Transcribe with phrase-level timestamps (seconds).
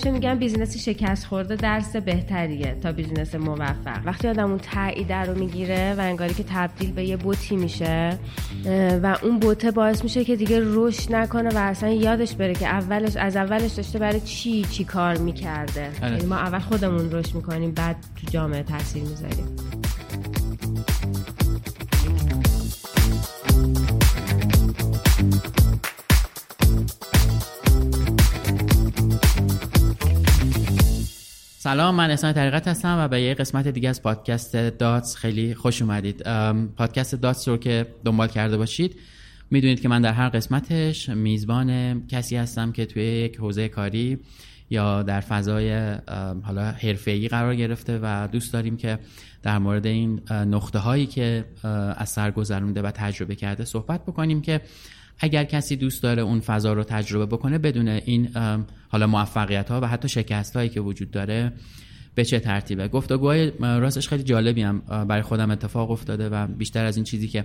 [0.00, 4.00] همیشه میگم business شکست خورده درس بهتریه تا business موفق.
[4.04, 8.18] وقتی آدم اون تایید رو می‌گیره و انگاری که تبدیل به یه بتی میشه
[9.02, 13.16] و اون بته باعث میشه که دیگه رشد نکنه و اصلا یادش بره که اولش
[13.16, 15.90] از اولش داشته برای چی چی کار می‌کرده.
[16.02, 16.12] آره.
[16.12, 19.46] یعنی ما اول خودمون رشد می‌کنیم بعد تو جامعه تاثیر می‌ذاریم.
[31.70, 35.82] سلام من احسان طریقت هستم و به یه قسمت دیگه از پادکست داتس خیلی خوش
[35.82, 36.22] اومدید.
[36.76, 38.96] پادکست داتس رو که دنبال کرده باشید
[39.50, 44.18] می‌دونید که من در هر قسمتش میزبان کسی هستم که توی یک حوزه کاری
[44.70, 45.94] یا در فضای
[46.42, 48.98] حالا حرفه‌ای قرار گرفته و دوست داریم که
[49.42, 51.44] در مورد این نقطه هایی که
[51.96, 54.60] از سر گذرونده و تجربه کرده صحبت بکنیم که
[55.20, 58.28] اگر کسی دوست داره اون فضا رو تجربه بکنه بدونه این
[58.88, 61.52] حالا موفقیت ها و حتی شکست هایی که وجود داره
[62.14, 66.96] به چه ترتیبه؟ گفتگوهای راستش خیلی جالبی هم برای خودم اتفاق افتاده و بیشتر از
[66.96, 67.44] این چیزی که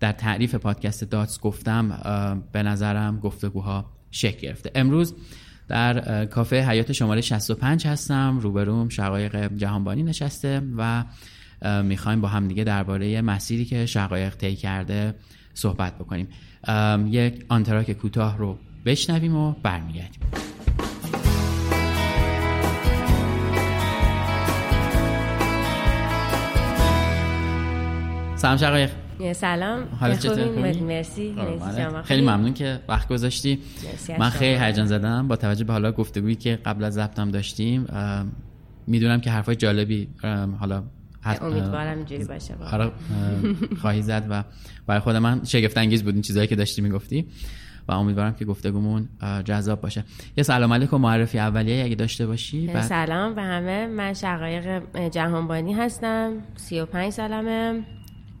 [0.00, 1.88] در تعریف پادکست داتس گفتم
[2.52, 4.70] به نظرم گفتگوها شکل گرفته.
[4.74, 5.14] امروز
[5.68, 11.04] در کافه حیات شماره 65 هستم روبروم شقایق جهانبانی نشسته و
[11.82, 15.14] می‌خوایم با هم دیگه درباره مسیری که شقایق طی کرده
[15.54, 16.28] صحبت بکنیم.
[17.06, 20.20] یک آنتراک کوتاه رو بشنویم و برمیگردیم
[28.36, 28.90] سلام شقایق
[29.32, 33.58] سلام حالت یه خوبی؟ چطور؟ خوبی؟ مرسی مرسی شما خیلی؟ ممنون که وقت گذاشتی
[34.18, 34.64] من خیلی.
[34.64, 37.86] هیجان زدم با توجه به حالا گفتگویی که قبل از ضبطم داشتیم
[38.86, 40.08] می‌دونم که حرفای جالبی
[40.60, 40.82] حالا
[41.24, 42.54] امیدوارم اینجوری باشه.
[42.72, 42.92] آره اه،
[43.80, 44.44] خواهی زد و
[44.86, 47.26] برای خود من شگفت انگیز بود این چیزایی که داشتی می‌گفتی
[47.88, 49.08] و امیدوارم که گفتگومون
[49.44, 50.04] جذاب باشه.
[50.36, 53.86] یه سلام علیکم معرفی اولیه اگه داشته باشی بعد سلام به همه.
[53.86, 57.82] من شقایق جهانبانی هستم 35 سالمه.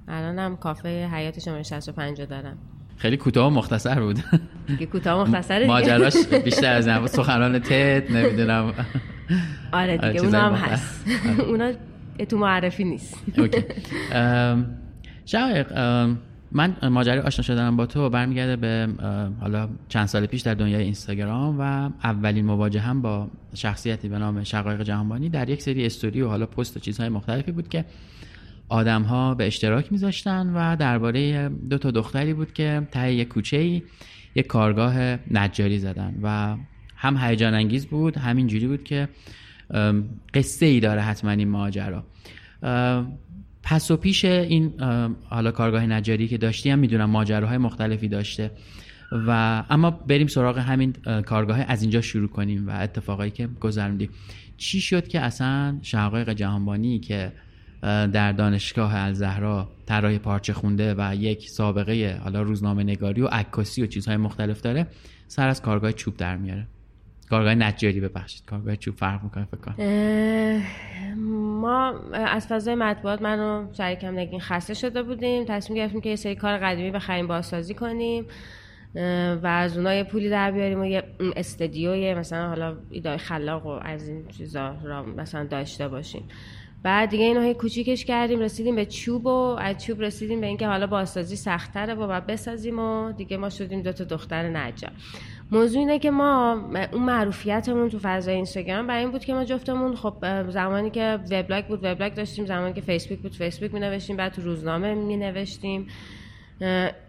[0.08, 2.56] الانم کافه حیات شماره 65 رو دارم.
[2.96, 4.18] خیلی کوتاه و مختصر بود.
[4.66, 5.70] دیگه کوتاه مختصره دیگه.
[5.72, 6.14] ماجراش
[6.44, 8.72] بیشتر از این سخنران تد نمی‌دونم.
[9.72, 10.72] آره دیگه چیزای اونا هم مختصر.
[10.72, 11.72] هست اونا
[12.26, 13.24] تو معرفی نیست.
[13.38, 13.64] اوکی.
[15.24, 15.72] شقایق
[16.52, 18.88] من ماجرای آشنا شدنم با تو برمیگرده به
[19.40, 24.44] حالا چند سال پیش در دنیای اینستاگرام و اولین مواجه هم با شخصیتی به نام
[24.44, 27.84] شقایق جهانبانی در یک سری استوری و حالا پست و چیزهای مختلفی بود که
[28.68, 33.56] آدم ها به اشتراک میذاشتن و درباره دو تا دختری بود که ته یک کوچه
[33.56, 33.82] ای
[34.34, 34.94] یک کارگاه
[35.30, 36.56] نجاری زدن و
[36.96, 39.08] هم هیجان انگیز بود همین جوری بود که
[40.34, 42.04] قصه ای داره حتما این ماجرا.
[43.62, 44.80] پس و پیش این
[45.24, 48.50] حالا کارگاه نجاری که داشتی هم می‌دونم ماجراهای مختلفی داشته.
[49.12, 54.10] و اما بریم سراغ همین اه، کارگاه از اینجا شروع کنیم و اتفاقایی که گذروندی.
[54.56, 57.32] چی شد که اصلا شقایق جهانبانی که
[57.82, 63.86] در دانشگاه الزهرا طراح پارچه خونده و یک سابقه حالا روزنامه نگاری و عکاسی و
[63.86, 64.86] چیزهای مختلف داره
[65.28, 66.66] سر از کارگاه چوب در میاره؟
[67.30, 68.44] کارگاه نجاری ببخشید.
[68.46, 69.72] کارگاه چوب فرق می‌کنه فکر
[71.34, 75.44] ما از فضای مطبوعات من و شریکم نگین خسته شده بودیم.
[75.44, 78.26] تصمیم گرفتیم که یه سری کار قدیمی بخریم بازسازی کنیم.
[79.42, 81.02] و از اونها یه پولی در بیاریم و یه
[81.36, 86.28] استدیو یه مثلا حالا ایدای خلاق و از این چیزا را مثلا داشته باشیم.
[86.82, 90.86] بعد دیگه اینو کوچیکش کردیم رسیدیم به چوب و از چوب رسیدیم به اینکه حالا
[90.86, 94.92] بازسازی سخت‌تره و بعد بسازیم و دیگه ما شدیم دو تا دختر نجار.
[95.52, 96.52] موضوع اینه که ما
[96.92, 100.14] اون معروفیتمون تو فضای اینستاگرام برای این بود که ما جفتمون خب
[100.50, 104.42] زمانی که وبلاگ بود وبلاگ داشتیم زمانی که فیسبوک بود فیسبوک می نوشتیم بعد تو
[104.42, 105.86] روزنامه می نوشتیم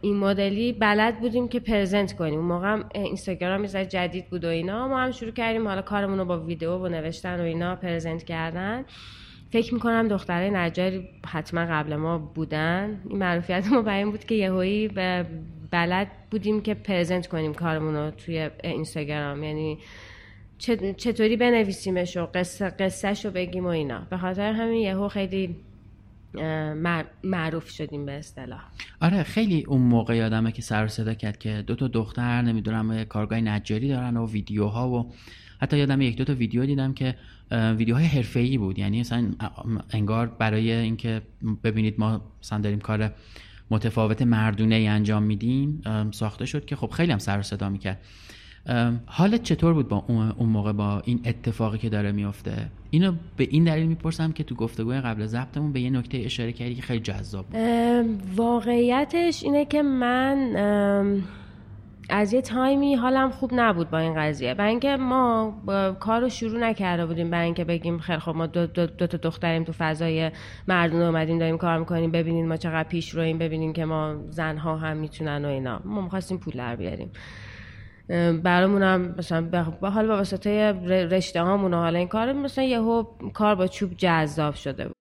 [0.02, 2.40] این مدلی بلد بودیم که پرزنت کنیم.
[2.40, 4.88] اون موقع هم اینستاگرام می‌زد جدید بود و اینا.
[4.88, 8.86] ما هم شروع کردیم حالا کارمون رو با ویدیو و نوشتن و اینا پرزنت کردن.
[9.50, 13.02] فکر می‌کنم دختره نجاری حتما قبل ما بودن.
[13.10, 15.26] این معروفیت ما برای این بود که یهویی به
[15.72, 19.44] بلد بودیم که پرزنت کنیم کارمون رو توی اینستاگرام.
[19.44, 19.78] یعنی
[20.98, 24.08] چطوری بنویسیمش و قصه قصهش رو بگیم و اینا.
[24.10, 25.56] به خاطر همین یهو خیلی
[27.24, 28.62] معروف شدیم به اصطلاح.
[29.02, 33.40] آره خیلی اون موقع یادمه که سر صدا کرد که دو تا دختر نمی‌دونم کارگاه
[33.42, 35.12] نجاری دارن و ویدیوها و
[35.62, 37.16] حتی یادم یک دو تا ویدیو دیدم که
[37.52, 38.80] ویدیوهای حرفه‌ای بود.
[38.80, 39.32] یعنی مثلا
[39.90, 41.22] انگار برای اینکه
[41.64, 43.14] ببینید ما مثلا داریم کار
[43.72, 45.82] متفاوت مردونه ای انجام میدیم
[46.12, 48.02] ساخته شد که خب خیلی هم سر صدا می‌کرد.
[49.06, 53.64] حالت چطور بود با اون موقع با این اتفاقی که داره میفته اینو به این
[53.64, 57.46] دلیل می‌پرسم که تو گفتگوی قبل ضبطمون به یه نکته اشاره کردی که خیلی جذاب
[57.46, 57.60] بود.
[58.36, 60.56] واقعیتش اینه که من
[62.14, 64.54] از یه تایمی حالم خوب نبود با این قضیه.
[64.54, 65.54] و اینکه ما
[66.00, 69.18] کار رو شروع نکرده بودیم برای اینکه بگیم خیلی خب ما دو, دو, دو تا
[69.18, 70.32] دختریم تو فضای
[70.68, 74.98] مردونه اومدیم داریم کار می‌کنیم ببینین ما چقدر پیش رویم ببینیم که ما زنها هم
[74.98, 75.82] می‌تونن و اینا.
[75.86, 77.12] ما می‌خواستیم پول در بیاریم.
[78.44, 79.42] برامون هم مثلا
[79.82, 80.72] به حال با واسطه
[81.12, 83.04] رشته هامون و حالا این کار مثلا یهو
[83.34, 85.01] کار با چوب جذاب شده بود.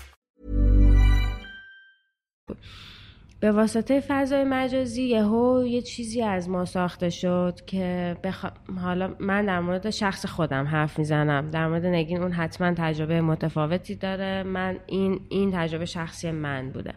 [3.39, 8.45] به واسطه فضای مجازی یهو یه چیزی از ما ساخته شد که بخ...
[8.81, 11.51] حالا من در مورد شخص خودم حرف می‌زنم.
[11.51, 14.43] در مورد نگین اون حتما تجربه متفاوتی داره.
[14.43, 16.93] من این این تجربه شخصی من بوده.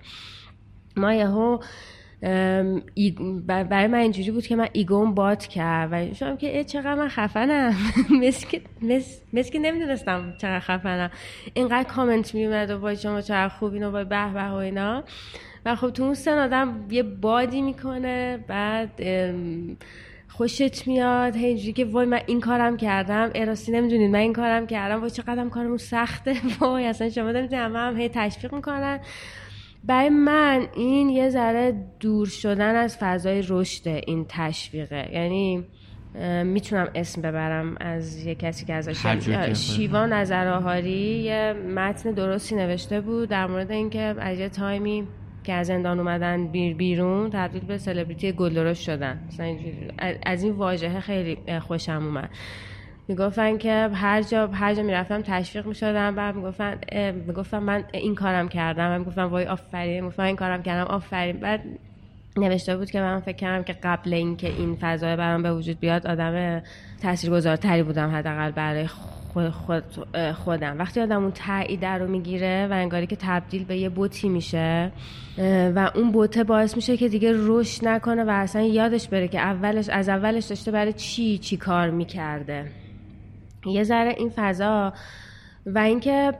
[0.96, 1.58] ما یهو
[3.46, 7.74] برای من اینجوری بود که من ایگوم باد کرد و شما که چقدر من خفنم.
[9.32, 11.10] مثل که نمی‌دونستم چقدر خفنم.
[11.54, 15.04] اینقدر کامنت میومد و وای شما چقدر خوبین و وای به به و اینا.
[15.66, 19.02] و خب تو اون سن آدم یه بادی می‌کنه بعد
[20.28, 23.30] خوشت میاد هی که وای من این کارم کردم.
[23.34, 25.00] اراستی نمی‌دونید من این کارم کردم.
[25.00, 26.36] وای چقدر کارمون سخته.
[26.60, 29.00] وای اصلا شما نمی‌دونید همه هم هی تشویق می‌کنن.
[29.86, 35.08] برای من این یه ذره دور شدن از فضای رشد این تشویقه.
[35.12, 35.64] یعنی
[36.44, 39.06] می‌تونم اسم ببرم از یه کسی که ازش
[39.52, 45.06] شیوا نظرآهاری یه متن درستی نوشته بود در مورد اینکه از یه تایمی
[45.44, 49.28] که از زندان اومدن بیر بیرون تبدیل به سلبریتی گلدرش شدن.
[50.26, 52.30] از این واژه خیلی خوشم اومد.
[53.08, 56.78] می‌گفتن که هر جا هر جا می‌رفتم تشویق می‌شدم بعد می‌گفتن
[57.26, 61.36] می‌گفتم من این کارم کردم و می‌گفتم وای آفرین می‌گفتم این کارم کردم آفرین.
[61.36, 61.60] بعد
[62.36, 66.06] نوشته بود که من فکر کردم که قبل اینکه این فضای برام به وجود بیاد
[66.06, 66.62] آدم
[67.02, 69.84] تاثیرگذارتری بودم حداقل برای خود, خود
[70.34, 70.78] خودم.
[70.78, 74.92] وقتی آدم اون تایید رو می‌گیره و انگاری که تبدیل به یه بوتی میشه
[75.74, 79.88] و اون بوته باعث میشه که دیگه رشد نکنه و اصلا یادش بره که اولش
[79.88, 82.64] از اولش داشته برای چی چی کار می‌کرده.
[83.66, 84.92] یه ذره این فضا
[85.66, 86.32] و اینکه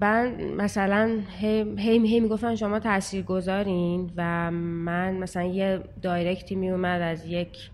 [0.00, 7.02] من مثلا هی هی, هی می‌گفتن شما تاثیر گذارین و من مثلا یه دایرکتی میومد
[7.02, 7.70] از یک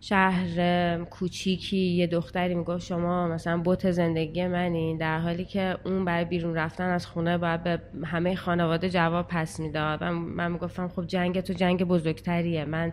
[0.00, 6.24] شهر کوچیکی یه دختری می‌گفت شما مثلا بوت زندگی منین در حالی که اون برای
[6.24, 11.06] بیرون رفتن از خونه باید به همه خانواده جواب پس می‌داد و من می‌گفتم خب
[11.06, 12.92] جنگ تو جنگ بزرگتریه من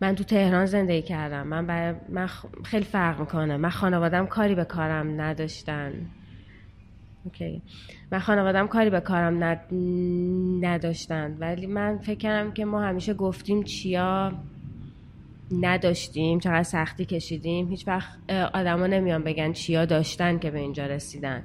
[0.00, 1.46] من تو تهران زندگی کردم.
[1.46, 2.28] من برای من
[2.64, 3.56] خیلی فرق می‌کنه.
[3.56, 5.92] من خانوادم کاری به کارم نداشتن.
[7.24, 7.62] اوکی.
[8.12, 9.60] من خانوادم کاری به کارم ند...
[10.64, 11.36] نداشتن.
[11.40, 14.32] ولی من فکر کردم که ما همیشه گفتیم چیا
[15.60, 17.68] نداشتیم چقدر سختی کشیدیم.
[17.68, 18.10] هیچ وقت
[18.54, 21.44] آدما نمیان بگن چیا داشتن که به اینجا رسیدن.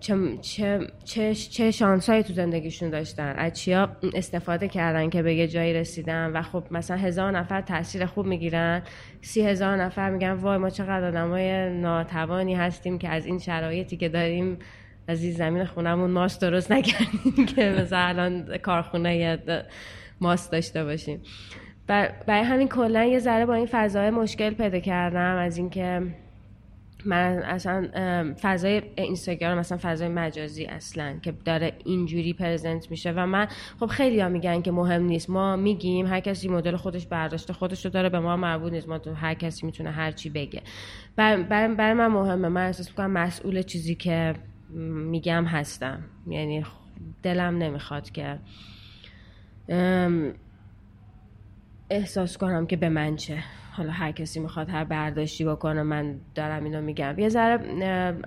[0.00, 5.48] چه, چه, چه, چه شانسایی تو زندگیشون داشتن؟ از چیا استفاده کردن که به یه
[5.48, 8.82] جایی رسیدن؟ و خب مثلا هزار نفر تاثیر خوب می‌گیرن
[9.20, 13.96] سی هزار نفر میگن وای ما چقدر آدم های ناتوانی هستیم که از این شرایطی
[13.96, 14.58] که داریم
[15.08, 19.38] از این زمین خونمون ماست درست نکردیم که مثلا الان کارخونه
[20.20, 21.20] ماست داشته باشیم.
[21.86, 26.02] برای همین کلا یه ذره با این فضای مشکل پیدا کردم از اینکه
[27.06, 27.88] من اصلا
[28.40, 33.48] فضای اینستاگرام مثلا فضای مجازی اصلا که داره اینجوری پرزنت میشه و من
[33.80, 35.30] خب خیلی ها میگن که مهم نیست.
[35.30, 38.88] ما میگیم هر کسی مدل خودش برداشته خودش رو داره به ما مربوط نیست.
[38.88, 40.62] ما هر کسی می‌تونه هر چی بگه.
[41.16, 41.42] برای
[41.74, 42.48] بر من مهمه.
[42.48, 44.34] من احساس می‌کنم مسئول چیزی که
[45.10, 46.04] میگم هستم.
[46.26, 46.64] یعنی
[47.22, 48.38] دلم نمی‌خواد که
[51.90, 53.38] احساس کنم که به من چه.
[53.76, 57.18] حالا هر کسی می‌خواد هر برداشتی بکنه من دارم اینو میگم.
[57.18, 57.60] یه ذره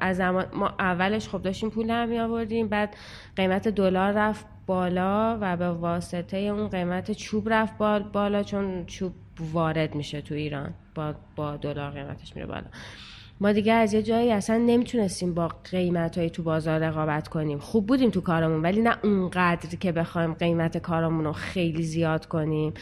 [0.01, 2.95] از زمان ما اولش خب داشتیم پول نمی آوردیم بعد
[3.35, 7.77] قیمت دلار رفت بالا و به واسطه اون قیمت چوب رفت
[8.13, 9.13] بالا چون چوب
[9.53, 10.73] وارد میشه تو ایران.
[10.95, 12.67] با با دلار قیمتش میره بالا.
[13.41, 17.59] ما دیگه از یه جایی اصلا نمی‌تونستیم با قیمت های تو بازار رقابت کنیم.
[17.59, 22.73] خوب بودیم تو کارمون ولی نه اونقدر که بخوایم قیمت کارمون رو خیلی زیاد کنیم.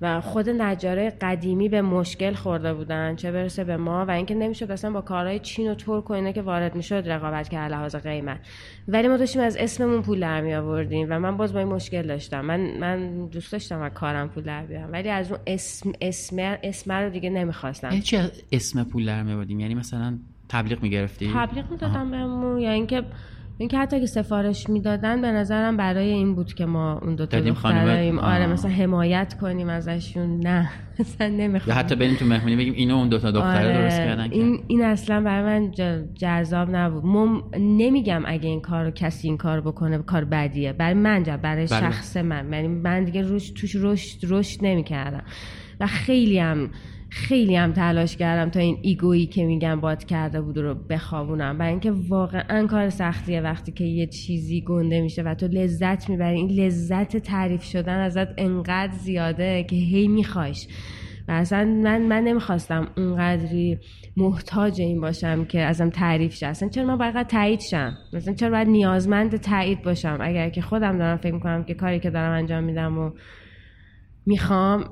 [0.00, 4.70] و خود نجاره قدیمی به مشکل خورده بودن چه برسه به ما و اینکه نمی‌شد
[4.70, 8.40] اصلا با کارهای چین و ترک و اینا که وارد می‌شد رقابت که لحاظ قیمت.
[8.88, 12.02] ولی ما داشتیم از اسممون پول در می آوردیم و من باز با این مشکل
[12.02, 12.40] داشتم.
[12.40, 16.92] من من دوست داشتم از کارم پول در بیارم ولی از اون اسم اسم اسم
[16.92, 17.88] رو دیگه نمی‌خواستم.
[17.88, 18.18] یعنی چی
[18.52, 23.02] اسم پول در می آوردیم یعنی مثلا تبلیغ می‌گرفتی تبلیغ می‌دادم بهمون یا اینکه
[23.58, 27.40] اینکه حتی که سفارش می‌دادن به نظرم برای این بود که ما اون دو تا
[27.40, 30.40] دختریم آره مثلا حمایت کنیم ازشون.
[30.40, 31.78] نه مثلا نمی‌خوام.
[31.78, 33.82] حتی بریم تو مهمونی بگیم اینو اون دو تا دختره آره.
[33.82, 35.70] درست کردن این این اصلا برای من
[36.14, 37.04] جذاب نبود.
[37.04, 37.42] مم...
[37.58, 40.72] نمیگم اگه این کار کسی این کار بکنه کار بدیه.
[40.72, 41.80] برای من جا برای بله.
[41.80, 42.52] شخص من.
[42.52, 45.22] یعنی من دیگه روش توش رشد رشد نمی‌کردم.
[45.80, 46.70] و خیلی هم
[47.10, 51.58] خیلی هم تلاش کردم تا این ایگویی که میگم باد کرده بود رو بخوابونم.
[51.58, 56.36] برای اینکه واقعا کار سختیه وقتی که یه چیزی گنده میشه و تو لذت می‌بری.
[56.36, 60.68] این لذت تعریف شدن ازت انقدر زیاده که هی میخوایش.
[61.28, 63.78] و اصلا من من نمی‌خواستم اونقدری
[64.16, 66.46] محتاج این باشم که ازم تعریف شه.
[66.46, 70.98] اصلا چرا من باید تایید شم؟ مثلا چرا باید نیازمند تایید باشم؟ اگر که خودم
[70.98, 73.10] دارم فکر می‌کنم که کاری که دارم انجام میدم و
[74.26, 74.84] می‌خوام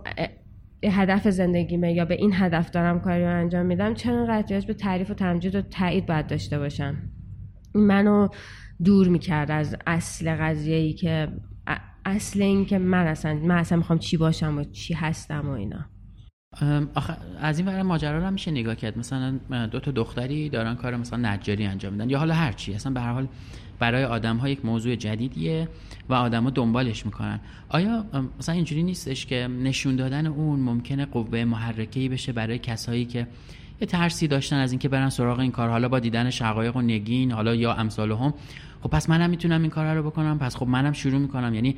[0.84, 5.10] هدف زندگیمه یا به این هدف دارم کاری رو انجام میدم چرا احتیاج به تعریف
[5.10, 6.96] و تمجید و تایید باید داشته باشم؟
[7.74, 8.28] منو
[8.84, 11.28] دور می‌کرد از اصل قضیه ای که
[12.04, 15.86] اصل این که من اصلا من اصلا می‌خوام چی باشم و چی هستم و اینا.
[16.94, 18.98] آخه از این ور ماجرا رو میشه نگاه کرد.
[18.98, 22.74] مثلا دو تا دختری دارن کار مثلا نجاری انجام میدن یا حالا هر چی.
[22.74, 23.28] اصلا به هر حال
[23.78, 25.68] برای آدم ها یک موضوع جدیدیه
[26.08, 27.40] و آدما دنبالش می‌کنن.
[27.68, 28.04] آیا
[28.38, 33.26] مثلا اینجوری نیستش که نشون دادن اون ممکنه قوه محرکه‌ای بشه برای کسایی که
[33.80, 37.32] یه ترسی داشتن از اینکه برن سراغ این کار حالا با دیدن شقایق و نگین
[37.32, 38.34] حالا یا امثال هم.
[38.82, 41.54] خب پس منم می‌تونم این کار رو بکنم پس خب منم شروع می‌کنم.
[41.54, 41.76] یعنی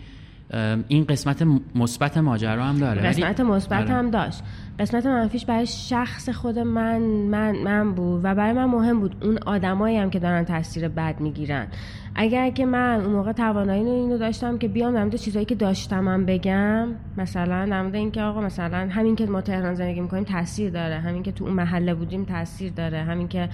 [0.88, 3.02] این قسمت مثبت ماجرا هم داره.
[3.02, 3.90] قسمت مثبت آره.
[3.90, 4.42] هم داشت.
[4.78, 9.16] قسمت منفیش برای شخص خود من من من بود و برای من مهم بود.
[9.24, 11.66] اون آدمایی هم که دارن تاثیر بد می‌گیرن.
[12.14, 16.26] اگر که من اون موقع توانایی اینو داشتم که بیام در مورد چیزایی که داشتم
[16.26, 20.98] بگم مثلا در مورد اینکه آقا مثلا همین که ما تهران زندگی می‌کنیم تاثیر داره.
[20.98, 22.98] همین که تو اون محله بودیم تاثیر داره.
[23.02, 23.48] همین که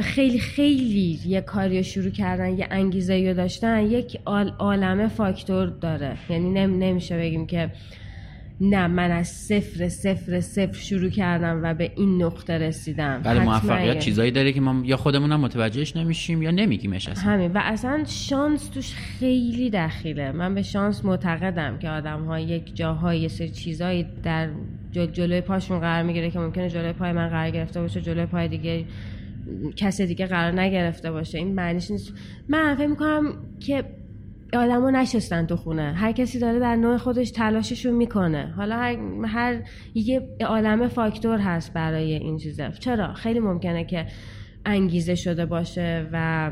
[0.00, 4.18] خیلی خیلی یه کاری شروع کردن یه انگیزه رو داشتن یک
[4.58, 6.16] عالمه فاکتور داره.
[6.28, 7.70] یعنی نمیشه بگیم که
[8.60, 13.20] نه من از صفر صفر صفر شروع کردم و به این نقطه رسیدم.
[13.24, 17.32] بله موفقیت چیزایی داره که ما یا خودمونم متوجهش نمیشیم یا نمیگیمش اصلا.
[17.32, 17.52] همین.
[17.52, 20.32] و اصلا شانس توش خیلی دخیله.
[20.32, 24.48] من به شانس معتقدم که آدم ها یک جاهای یه سری چیزایی در
[24.92, 28.84] جلوی پاشون قرار می‌گیره که ممکنه جلوی پای من قرار گرفته باشه جلوی پای دیگه
[29.76, 31.38] کسی دیگه قرار نگرفته باشه.
[31.38, 32.12] این معنیش نیست.
[32.48, 33.84] من فکر می‌کنم که
[34.52, 35.92] آدما نشستن تو خونه.
[35.92, 38.52] هر کسی داره در نوع خودش تلاششو می‌کنه.
[38.56, 39.62] حالا هر, هر
[39.94, 44.06] یه عالمه فاکتور هست برای این چیزه چرا؟ خیلی ممکنه که
[44.66, 46.50] انگیزه شده باشه و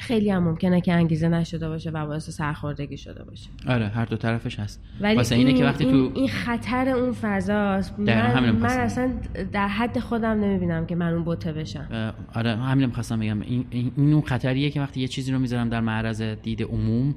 [0.00, 3.48] خیلی هم ممکنه که انگیزه نشده باشه و باعث سرخوردگی شده باشه.
[3.66, 4.82] آره هر دو طرفش هست.
[5.00, 7.98] ولی واسه اینه که وقتی تو این خطر اون فضاست.
[7.98, 9.12] من, من اصلا
[9.52, 12.14] در حد خودم نمی‌بینم که من اون بوته بشم.
[12.34, 13.40] آره همین می‌خواستم بگم.
[13.40, 17.14] این, این اون خطریه که وقتی یه چیزی رو می‌ذارم در معرض دید عموم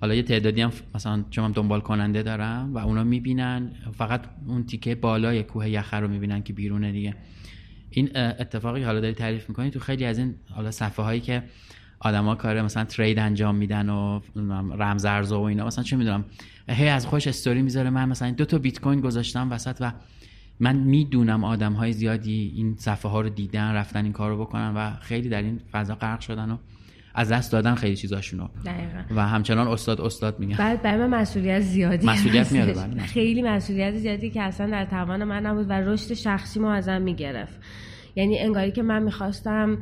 [0.00, 4.66] حالا یه تعدادی هم مثلا چون هم دنبال کننده دارم و اونا می‌بینن فقط اون
[4.66, 7.14] تیکه بالای کوه یخه رو می‌بینن که بیرونه دیگه.
[7.90, 11.42] این اتفاقی حالا داری تعریف می‌کنی تو خیلی از این حالا صفحه هایی که
[12.00, 14.20] آدما کار مثلا ترید انجام میدن و
[14.78, 15.66] رمز ارز و اینا.
[15.66, 16.24] مثلا چه می‌دونم
[16.68, 17.90] هی از خوش استوری می‌ذاره.
[17.90, 19.92] من مثلا دو تا بیت کوین گذاشتم وسط و
[20.60, 24.74] من می‌دونم آدم های زیادی این صفحه ها رو دیدن رفتن این کار رو بکنن
[24.76, 26.56] و خیلی در این فضا غرق شدن و
[27.14, 28.48] از دست دادن خیلی چیزاشونو.
[28.64, 29.02] دقیقا.
[29.16, 30.56] و همچنان استاد استاد میگن.
[30.56, 32.52] بعد برای من مسئولیت زیادی مسئولیت.
[32.52, 33.00] میاره.
[33.00, 37.58] خیلی مسئولیت زیادی که اصلا در توان من نبود و رشد شخصی ما ازم می‌گرفت.
[38.16, 39.78] یعنی انگاری که من می‌خواستم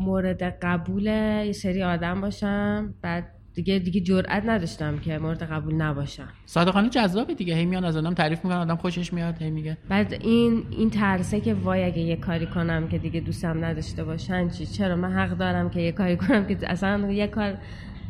[0.00, 1.06] مورد قبول
[1.46, 2.94] یه سری آدم باشم.
[3.02, 6.28] بعد دیگه دیگه جرئت نداشتم که مورد قبول نباشم.
[6.46, 7.54] صادقانه جذابه دیگه.
[7.54, 9.76] هی میان از آدم تعریف می‌کنن آدم خوشش میاد هی میگه.
[9.88, 14.48] بعد این این ترسه که وای اگه یه کاری کنم که دیگه دوستم نداشته باشن
[14.48, 17.58] چی؟ چرا؟ من حق دارم که یه کاری کنم که اصلا یه کار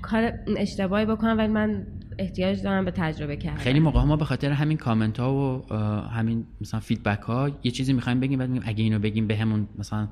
[0.03, 1.87] کار اشتباهی بکنم ولی من
[2.19, 3.57] احتیاج دارم به تجربه کردن.
[3.57, 5.75] خیلی موقع ما به خاطر همین کامنت ها و
[6.09, 10.09] همین مثلا فیدبک ها یه چیزی می‌خوایم بگیم بعد میگیم اگه اینو بگیم بهمون مثلا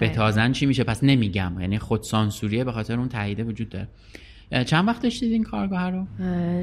[0.00, 1.52] بتازن چی میشه؟ پس نمیگم.
[1.60, 3.88] یعنی خود سانسوریه به خاطر اون تاییده وجود داره.
[4.66, 6.06] چند وقت داشتید این کارگاه رو؟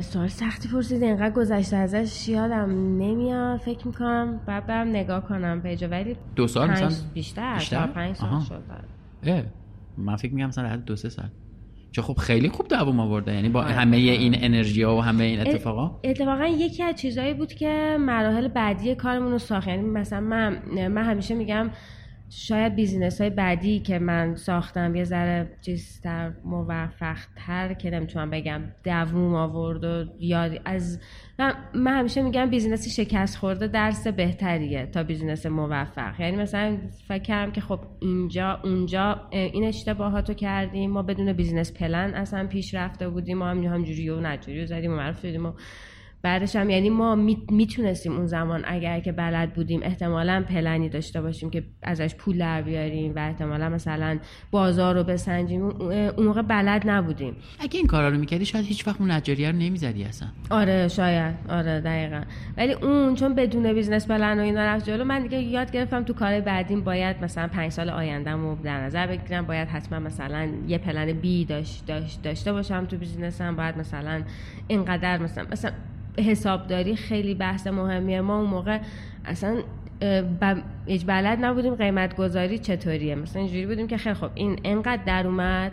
[0.01, 1.03] سوال سختی پرسید.
[1.03, 3.59] اینقدر گذشته ازش یادم نمیاد.
[3.59, 8.15] فکر می‌کنم بعد برم نگاه کنم پیجا ولی دو سال پنج- مثلا؟ بیشتر بیشتر؟ پنج
[8.15, 8.45] سال آها.
[8.45, 8.63] شد.
[9.23, 9.43] اه،
[9.97, 11.29] من فکر میگم مثلا حد دو سه سال.
[11.91, 13.33] چه خب خیلی خوب دوام آورده.
[13.33, 15.99] یعنی با همه این انرژی ها و همه این اتفاقا.
[16.03, 19.67] اتفاقا یکی از چیزهایی بود که مراحل بعدی کارمون رو ساخت.
[19.67, 20.57] یعنی مثلا من
[20.87, 21.69] من همیشه میگم
[22.29, 28.61] شاید business های بعدی که من ساختم یه ذره چیزتر موفق تر که نمی‌تونم بگم
[28.83, 30.99] دووم آورد و یاد از
[31.39, 36.19] من, من همیشه میگم business شکست خورده درس بهتریه تا business موفق.
[36.19, 42.13] یعنی مثلا فکر کردم که خب اینجا اونجا این اشتباهاتو کردیم ما بدون business plan
[42.13, 45.51] اصلا پیش رفته بودیم ما هم همینجوری و اونجوری و زدیم و معروف شدیم و
[46.21, 47.15] بعدش هم یعنی ما
[47.49, 52.61] می‌تونستیم اون زمان اگر که بلد بودیم احتمالا پلنی داشته باشیم که ازش پول در
[52.61, 54.19] بیاریم و احتمالا مثلا
[54.51, 55.61] بازار رو بسنجیم.
[55.61, 57.35] اون موقع بلد نبودیم.
[57.59, 60.27] اگه این کارا رو می‌کردی شاید هیچ وقت اون نجاریه رو نمی‌زدی اصلا.
[60.49, 61.35] آره شاید.
[61.49, 62.21] آره دقیقا.
[62.57, 66.13] ولی اون چون بدون business plan و اینا رفت جلو من دیگه یاد گرفتم تو
[66.13, 69.45] کار بعدیم باید مثلا پنج سال آیندهم رو در نظر بگیرم.
[69.45, 74.23] باید حتما مثلا یه plan B داشت داشت داشته باشم تو business م باید مثلا
[74.67, 75.71] اینقدر مثلا مثلا
[76.19, 78.21] حسابداری خیلی بحث مهمیه.
[78.21, 78.79] ما اون موقع
[79.25, 79.57] اصلا
[81.07, 81.75] بلد نبودیم.
[81.75, 85.71] قیمت گذاری چطوریه؟ مثلا اینجوری بودیم که خیلی خب این انقدر در اومد.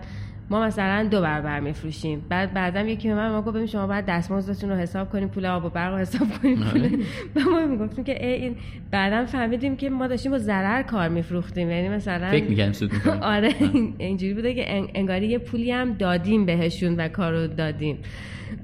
[0.50, 2.22] ما مثلا دو برابر میفروشیم.
[2.28, 5.46] بعد بعدم یکی به من ما گفت ببین شما باید دستمزدتون رو حساب کنیم پول
[5.46, 7.04] آب و برق رو حساب کنیم پول
[7.36, 8.56] و ما می‌گفتیم که این
[8.90, 11.70] بعدم فهمیدیم که ما داشتیم با ضرر کار میفروختیم.
[11.70, 13.22] یعنی مثلا فکر میگم سود می‌کنیم.
[13.34, 13.54] آره
[13.98, 17.98] اینجوری بوده که انگاری یه پولی هم دادیم بهشون و کارو دادیم.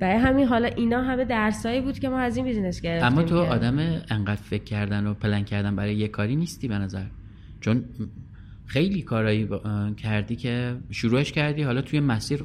[0.01, 3.39] برای همین حالا اینا همه درسایی بود که ما از این business گرفتیم اما تو.
[3.39, 3.79] آدم
[4.11, 7.05] انقدر فکر کردن و پلن کردن برای یه کاری نیستی به نظر.
[7.61, 7.85] چون
[8.73, 9.49] خیلی کارایی
[9.97, 12.45] کردی که شروعش کردی حالا توی مسیر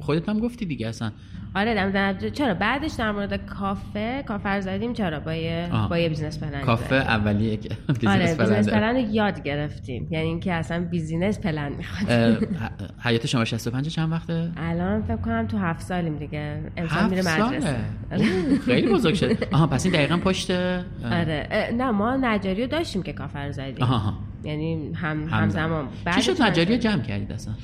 [0.00, 1.12] خودت هم گفتی دیگه اصلا.
[1.54, 6.38] آره دم چرا؟ بعدش در مورد کافه کافه زدیم چرا؟ با یه با یه business
[6.38, 10.08] plan کافه اولیه که آره plan business plan رو یاد گرفتیم.
[10.10, 12.48] یعنی اینکه اصلا بیزینس پلن می‌خواد.
[12.98, 16.60] حیات شما 65 چند وقته؟ الان فکر کنم تو هفت سالیم دیگه.
[16.76, 17.76] امسال میره مدرسه.
[18.66, 19.44] خیلی بزرگ شد.
[19.52, 21.70] آها پس این دقیقا پشت آره.
[21.76, 23.82] نه ما نجاری رو داشتیم که کافه رو زدیم.
[23.82, 24.14] آها.
[24.46, 25.88] یعنی هم همزمان.
[26.14, 27.54] چی شد نجاری جمع کردید اصلا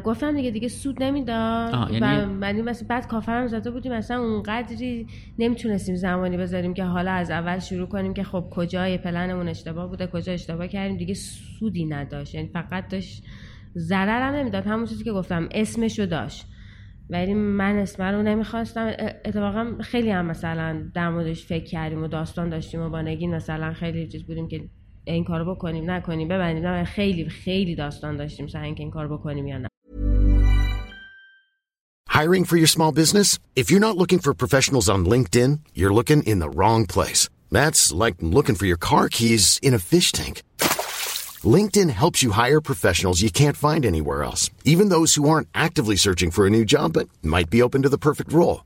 [0.00, 1.90] گفتم دیگه دیگه سود نمی‌داد.
[1.90, 2.36] یعنی...
[2.40, 5.06] و یعنی مثلا بعد کافه هم زده بودیم مثلا اونقدری
[5.38, 10.06] نمی‌تونستیم زمانی بذاریم که حالا از اول شروع کنیم که خب کجای پلنمون اشتباه بوده
[10.06, 10.96] کجا اشتباه کردیم.
[10.96, 12.34] دیگه سودی نداشت.
[12.34, 13.24] یعنی فقط داشت
[13.76, 14.66] ضرر هم نمی‌داد.
[14.66, 16.46] همون چیزی که گفتم اسمشو داشت.
[17.10, 18.92] ولی من اسم رو نمی‌خواستم.
[19.24, 23.72] اتفاقا خیلی هم مثلا در موردش فکر کردیم و داستان داشتیم و با نگین مثلا
[23.72, 24.64] خیلی چیز بودیم که
[25.05, 29.47] این کارو بکنیم نکنیم ببندیم نه خیلی خیلی داستان داشتیم سر اینکه این کارو بکنیم
[29.47, 29.67] یا نه
[32.19, 33.39] Hiring for your small business?
[33.55, 37.29] If you're not looking for professionals on LinkedIn, you're looking in the wrong place.
[37.49, 40.43] That's like looking for your car keys in a fish tank.
[41.43, 45.95] LinkedIn helps you hire professionals you can't find anywhere else, even those who aren't actively
[45.95, 48.65] searching for a new job but might be open to the perfect role.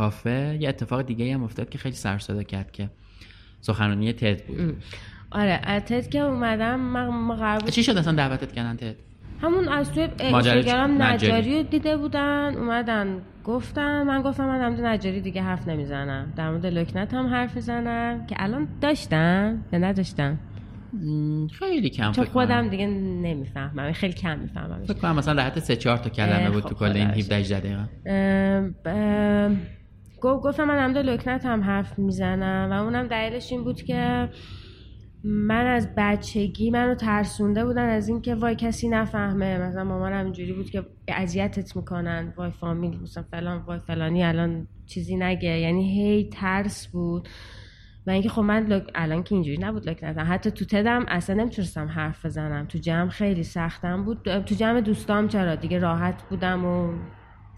[0.00, 2.90] کافه یه اتفاق دیگه هم افتاد که خیلی سر کرد که
[3.60, 4.82] سخنرانی تد بود.
[5.30, 8.94] آره تد که اومدم من ما قرار چی شد اصلا دعوتت کردن تد؟
[9.42, 11.56] همون از توی اینستاگرام نجاری.
[11.56, 16.32] رو دیده بودن اومدن گفتن من گفتم من در مورد نجاری دیگه حرف نمی‌زنم.
[16.36, 20.38] در مورد لکنت هم حرف می‌زنم که الان داشتم یا نداشتم؟
[21.58, 22.24] خیلی کم چون.
[22.24, 24.84] خودم دیگه نمی‌فهمم خیلی کم می‌فهمم.
[24.84, 27.36] فکر کنم مثلا رحت سه چهار تا کلمه بود خب، تو کل این خدا 17
[27.36, 27.88] 18 دقیقه.
[30.20, 34.28] گفت گفتم من هم لکنت هم حرف می‌زنم و اونم دلیلش این بود که
[35.24, 39.58] من از بچگی منو ترسونده بودن از اینکه وای کسی نفهمه.
[39.58, 42.32] مثلا مامانم اینجوری بود که اذیتت می‌کنن.
[42.36, 45.58] وای فامیل مثلا فلان وای فلانی الان چیزی نگه.
[45.58, 47.28] یعنی هی ترس بود.
[48.06, 48.90] و اینکه خب من لک...
[48.94, 50.26] الان که اینجوری نبود لکنتم.
[50.28, 52.66] حتی تو تدم اصلا نمی‌تونستم حرف بزنم.
[52.66, 54.22] تو جمع خیلی سختم بود.
[54.22, 56.92] تو جمع دوستام چرا؟ دیگه راحت بودم و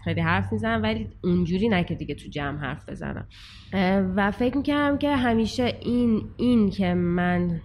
[0.03, 3.27] خیلی حرف می‌زنم ولی اونجوری نه که دیگه تو جمع حرف بزنم.
[4.15, 7.61] و فکر می‌کردم که همیشه این این که من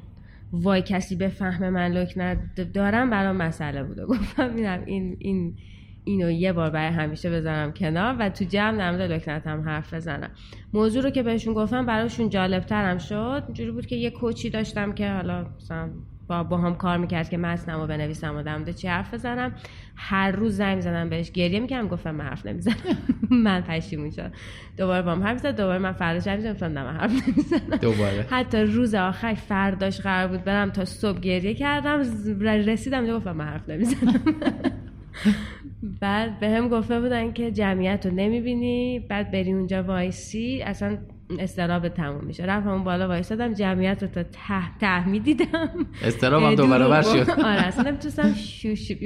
[0.53, 2.39] وای کسی بفهمه من لکنت
[2.75, 4.07] دارم برام مسئله بوده.
[4.07, 5.57] گفتم این این
[6.05, 9.95] اینو یه بار برای همیشه بذارم کنار و تو جمع در مورد لکنت هم حرف
[9.95, 10.31] بزنم.
[10.73, 13.43] موضوع رو که بهشون گفتم براشون جالب ترم شد.
[13.47, 15.91] اینجوری بود که یه کوچی داشتم که حالا مثلا
[16.29, 19.53] با, با هم کار می‌کرد که متنمو بنویسم و در چی حرف بزنم.
[19.97, 22.75] هر روز زنگ زدم بهش گریه می‌کردم گفتم من حرف نمی‌زنم.
[23.45, 24.33] من پشیمون شد
[24.77, 27.77] دوباره با هم حرف زد دوباره من فرداش حرف زدم گفتم نه من حرف نمی‌زنم.
[27.77, 28.27] دوباره.
[28.31, 32.03] حتی روز آخر فرداش قرار بود برم تا صبح گریه کردم
[32.43, 34.21] رسیدم گفتم من حرف نمی‌زنم.
[36.01, 40.63] بعد به هم گفته بودن که جمعیت رو نمی‌بینی بعد بری اونجا وایسی.
[40.67, 40.99] اصلا
[41.39, 42.45] استراب تموم میشه.
[42.45, 45.87] رفتم اون بالا وایسادم جمعیت رو تا ته, ته می‌دیدم.
[46.05, 47.31] استرابم دو برابر شد.
[47.31, 48.35] آره اصلا نمی‌تونستم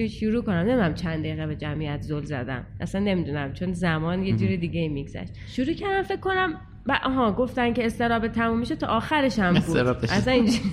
[0.09, 0.57] شروع کنم.
[0.57, 2.67] نمی‌دونم چند دقیقه به جمعیت زل زدم.
[2.81, 5.33] اصلا نمی‌دونم چون زمان یه جوری دیگه میگذشت.
[5.47, 9.63] شروع کردم فکر کنم و آها گفتن که استراب تموم میشه تا آخرش هم بود.
[9.63, 9.97] استراب.
[10.03, 10.71] اصلا اینجوری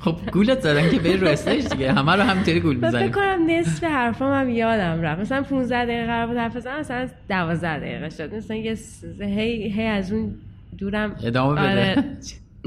[0.00, 1.92] خب گولت زدن که بری رو استیج دیگه.
[1.92, 5.20] همه رو همینطوری گول و فکر کنم نصف حرفام هم یادم رفت.
[5.20, 8.34] مثلا 15 دقیقه قرار بود حرف بزنم مثلا 12 دقیقه شد.
[8.34, 8.76] مثلا یه
[9.20, 10.34] هی, هی از اون
[10.82, 11.16] دورم.
[11.24, 11.70] ادامه بده.
[11.70, 12.04] آره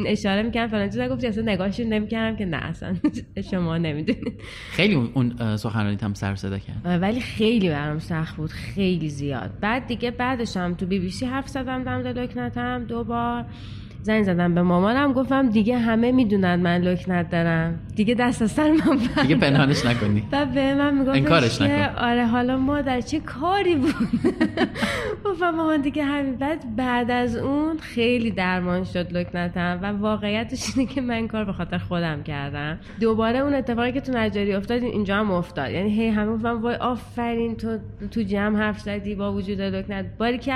[0.06, 1.08] اشاره می‌کنم فلان چیزا.
[1.08, 2.95] گفتی اصلا نگاهشون نمی‌کردم که نه اصلا
[3.51, 4.41] شما نمی‌دونید.
[4.71, 7.01] خیلی اون- سخنرانیت هم سر صدا کرد.
[7.01, 8.49] ولی خیلی برام سخت بود.
[8.51, 9.51] خیلی زیاد.
[9.62, 13.45] بعد دیگه بعدش هم تو بی بی سی حرف زدم دم لکنتم دو بار.
[14.06, 18.72] زنگ زدم به مامانم گفتم دیگه همه می‌دونن من لکنت دارم دیگه دست از سر
[18.72, 20.24] من دیگه پنهانش نکنی.
[20.32, 21.96] بعد به من می‌گفت انکارش نکن.
[21.98, 23.96] آره حالا ما در چه کاری بود؟
[25.26, 26.36] گفتم مامان دیگه همین.
[26.36, 31.54] بعد بعد از اون خیلی درمان شد لکنتم و واقعیتش اینه که من کار به
[31.54, 32.80] خاطر خودم کردم.
[33.00, 35.72] دوباره اون اتفاقی که تو نجاری افتاد اینجا هم افتاد.
[35.72, 37.78] یعنی هی همه گفتم وای آفرین تو
[38.12, 40.54] تو جمع حرف زدی با وجود لکنت باری که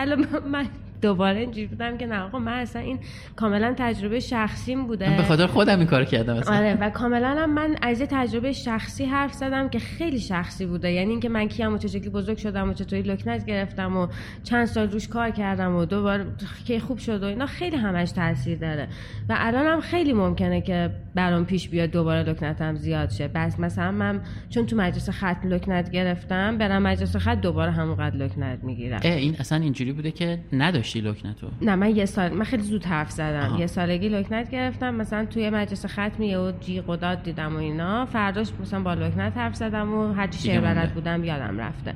[0.51, 0.65] من
[1.01, 2.99] دوباره اینجوری بودم که نه آقا من اصلا این
[3.35, 5.17] کاملا تجربه شخصیم بوده.
[5.17, 6.57] به خاطر خودم این کار کردم اصلا.
[6.57, 10.91] آره و کاملا هم من از یه تجربه شخصی حرف زدم که خیلی شخصی بوده.
[10.91, 14.07] یعنی اینکه من کیم و چه شکلی بزرگ شدم و چطوری لکنت گرفتم و
[14.43, 16.25] چند سال روش کار کردم و دوباره
[16.65, 18.87] که خوب شد و اینا خیلی همش تاثیر داره.
[19.29, 23.27] و الان هم خیلی ممکنه که برام پیش بیاد دوباره لکنتم زیاد شه.
[23.27, 28.63] بس مثلا من چون تو مجلس ختم لکنت گرفتم برم مجلس ختم دوباره همونقدر لکنت
[28.63, 28.99] می‌گیرم.
[29.03, 33.11] این اصلا اینجوری بوده که نداشتی لکنتو؟ نه من یه سال من خیلی زود حرف
[33.11, 33.49] زدم.
[33.49, 33.59] آها.
[33.59, 38.05] یه سالگی لکنت گرفتم مثلا توی مجلس ختمی و جیغ و داد دیدم و اینا.
[38.05, 40.61] فرداش مثلا با لکنت حرف زدم و هر چی دیگه شعر.
[40.61, 41.93] بلد بودم یادم رفته.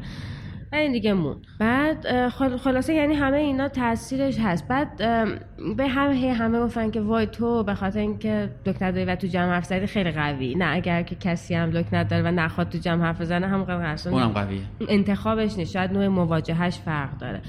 [0.74, 1.36] و این دیگه مون.
[1.60, 4.68] بعد خلاصه یعنی همه اینا تاثیرش هست.
[4.68, 4.98] بعد
[5.78, 9.52] به همه همه گفتن که وای تو به خاطر اینکه لکنت داری و تو جمع
[9.52, 10.56] حرف زدی خیلی قوی.
[10.56, 14.62] نه اگر که کسی هم لکنت داره و نخواد تو جمع حرف بزنه هم قویه.
[14.90, 15.74] انتخابش نیست.
[15.74, 17.42] شاید نوع مواجهش فرق داره.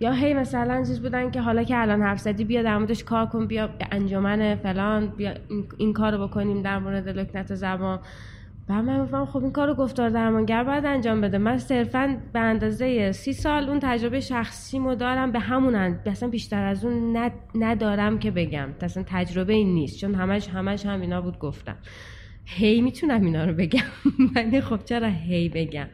[0.00, 3.26] یا هی مثلا چیز بودن که حالا که الان حرف زدی بیا در موردش کار
[3.26, 7.98] کن بیا انجمن فلان بیا این, این کارو بکنیم در مورد لکنت زبان
[8.68, 11.38] بعد من گفتم خب این کارو گفتار درمانگر باید انجام بده.
[11.38, 15.74] من صرفا به اندازه سی سال اون تجربه شخصیمو دارم به همون.
[16.06, 17.32] اصلا بیشتر از اون ند...
[17.54, 18.68] ندارم که بگم.
[18.80, 21.76] اصلا تجربه این نیست چون همش همش هم اینا بود گفتم.
[22.44, 23.80] هی می‌تونم اینا رو بگم
[24.34, 25.86] ولی خب چرا هی بگم؟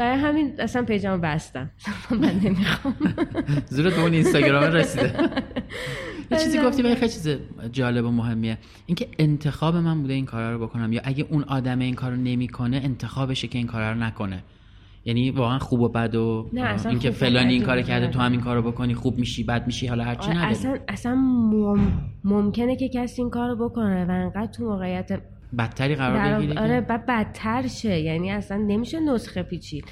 [0.00, 1.70] برای همین اصلا پیجامو بستم.
[2.22, 2.94] من نمی‌خوام.
[3.74, 5.12] زورت به اون اینستاگرام رسیده.
[6.30, 7.28] یه چیزی گفتی ولی خیلی چیز
[7.72, 8.58] جالب و مهمیه.
[8.86, 10.92] اینکه انتخاب من بوده این کارا رو بکنم.
[10.92, 14.42] یا اگه اون آدم این کارو نمی‌کنه انتخابشه که این کارا رو نکنه.
[15.04, 16.50] یعنی واقعا خوب و بد و
[16.88, 17.82] اینکه فلانی این کارو.
[17.82, 20.78] کرده تو هم این کارو بکنی خوب میشی بد میشی حالا هرچی آره، نداره اصلا
[20.88, 22.10] اصلا مم...
[22.24, 25.22] ممکنه که کسی این کارو بکنه و انقدر تو موقعیت
[25.58, 26.38] بدتری قرار در...
[26.38, 28.00] بگیری آره بعد بدتر شه.
[28.00, 29.84] یعنی اصلا نمیشه نسخه پیچید.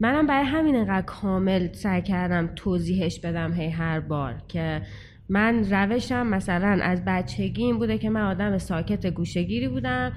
[0.00, 4.82] منم برای همین اینقدر کامل سعی کردم توضیحش بدم هی هر بار که
[5.28, 10.12] من روشم مثلا از بچگی این بوده که من آدم ساکت گوشگیری بودم.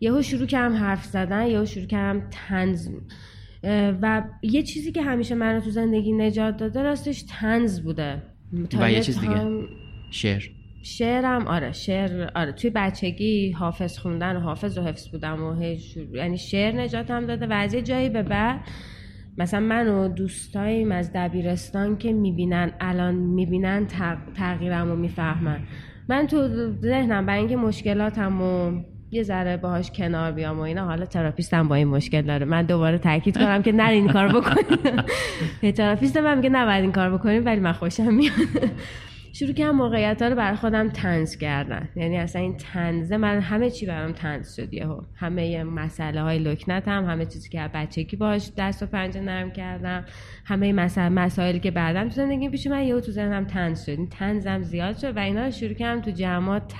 [0.00, 2.88] یهو شروع کردم حرف زدن یهو شروع کردم تنز
[4.02, 8.22] و یه چیزی که همیشه منو تو زندگی نجات داده راستش تنز بوده.
[8.78, 9.46] و یه چیز دیگه.
[10.10, 10.42] شعر.
[10.84, 15.62] شعرم آره شعر آره توی بچگی حافظ خوندن و حافظ و حفظ بودم و
[16.12, 18.60] یعنی شعر نجاتم داده و از یه جایی به بعد
[19.38, 23.86] مثلا من و دوستاییم از دبیرستان که می‌بینن الان می‌بینن
[24.36, 25.60] تغییرم و می‌فهمن.
[26.08, 26.48] من تو
[26.82, 28.72] ذهنم برای اینکه مشکلاتم و
[29.10, 32.46] یه ذره باهاش کنار بیام و اینا حالا therapist م با این مشکل داره.
[32.46, 35.04] من دوباره تاکید کنم که نرین این کار بکنیم.
[35.76, 38.32] therapist من میگه نباید این کار بکنیم ولی من خوشم میاد.
[39.34, 41.88] شروع کردم موقعیت ها رو برای خودم طنز کردن.
[41.96, 45.00] یعنی اصلا این طنزه من همه چی برام طنز شد یهو.
[45.14, 50.04] همه مسئله های لکنت هم همه چیزی که بچگی باش دست و پنجه نرم کردم.
[50.44, 53.90] همه مسائل مسائلی که بعدم تو زندگی پیش من یهو تو ذهنم تنز شد.
[53.90, 56.72] این تنزم زیاد شد و اینا رو شروع کردم تو جمعات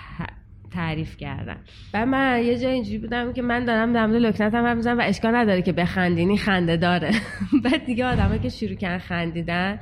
[0.75, 1.57] تعریف کردم
[1.95, 5.37] و من یه جای اینجوری بودم که من دارم در مورد لکنت هم و اشکال
[5.37, 7.11] نداره که بخندینی خنده داره.
[7.65, 9.81] بعد دیگه آدمایی که شروع کردن خندیدن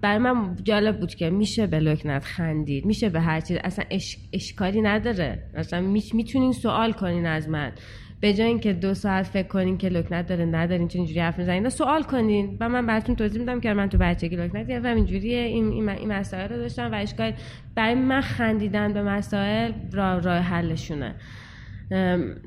[0.00, 3.58] برای من جالب بود که میشه به لکنت خندید میشه به هر چیز.
[3.64, 3.84] اصلا
[4.32, 5.42] اشکالی نداره.
[5.54, 7.72] اصلا می‌تونین سوال کنین از من.
[8.20, 11.68] به جای اینکه دو ساعت فکر کنین که لکنت داره ندارین چه اینجوری حرف می‌زنین
[11.68, 12.56] سوال کنین.
[12.60, 15.38] و من براتون توضیح میدم که من تو بچگی لکنت گرفتم اینجوریه.
[15.38, 17.32] این این مسائل رو داشتم و اشکال
[17.74, 21.14] برای من خندیدن به مسائل راه راه حلشونه.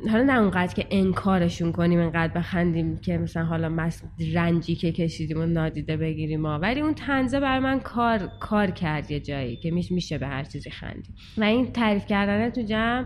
[0.09, 4.03] حالا نه اونقدر که انکارشون کنیم انقدر بخندیم که مثلا حالا مس
[4.33, 9.11] رنجی که کشیدیم و نادیده بگیریم ما ولی اون تنزه بر من کار کار کرد
[9.11, 13.05] یه جایی که میشه به هر چیزی خندیم و این تعریف کردن تو جمع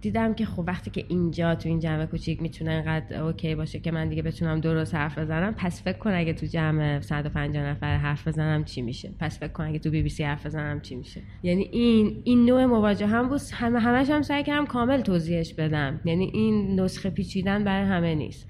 [0.00, 3.90] دیدم که خب وقتی که اینجا تو این جمع کوچیک می‌تونه انقدر اوکی باشه که
[3.90, 8.28] من دیگه بتونم درست حرف بزنم پس فکر کن اگه تو جمع 150 نفر حرف
[8.28, 11.20] بزنم چی میشه؟ پس فکر کن اگه تو بی بی سی حرف بزنم چی میشه؟
[11.42, 13.40] یعنی این این نوع مواجه هم بود.
[13.52, 16.00] همه همش هم سعی کردم کامل توضیحش بدم.
[16.04, 18.46] یعنی این نسخه پیچیدن برای همه نیست.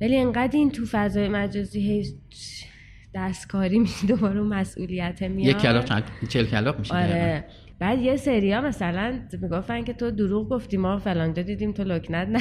[0.00, 2.04] ولی انقدر این تو فضای مجازی
[3.14, 5.48] دستکاری میشه دوباره مسئولیت میاد.
[5.48, 7.44] یک کلاق چند چل کلاق میشه آره.
[7.78, 12.40] بعد یه سریا مثلا می‌گفتن که تو دروغ گفتی ما فلانجا دیدیم تو لکنت نه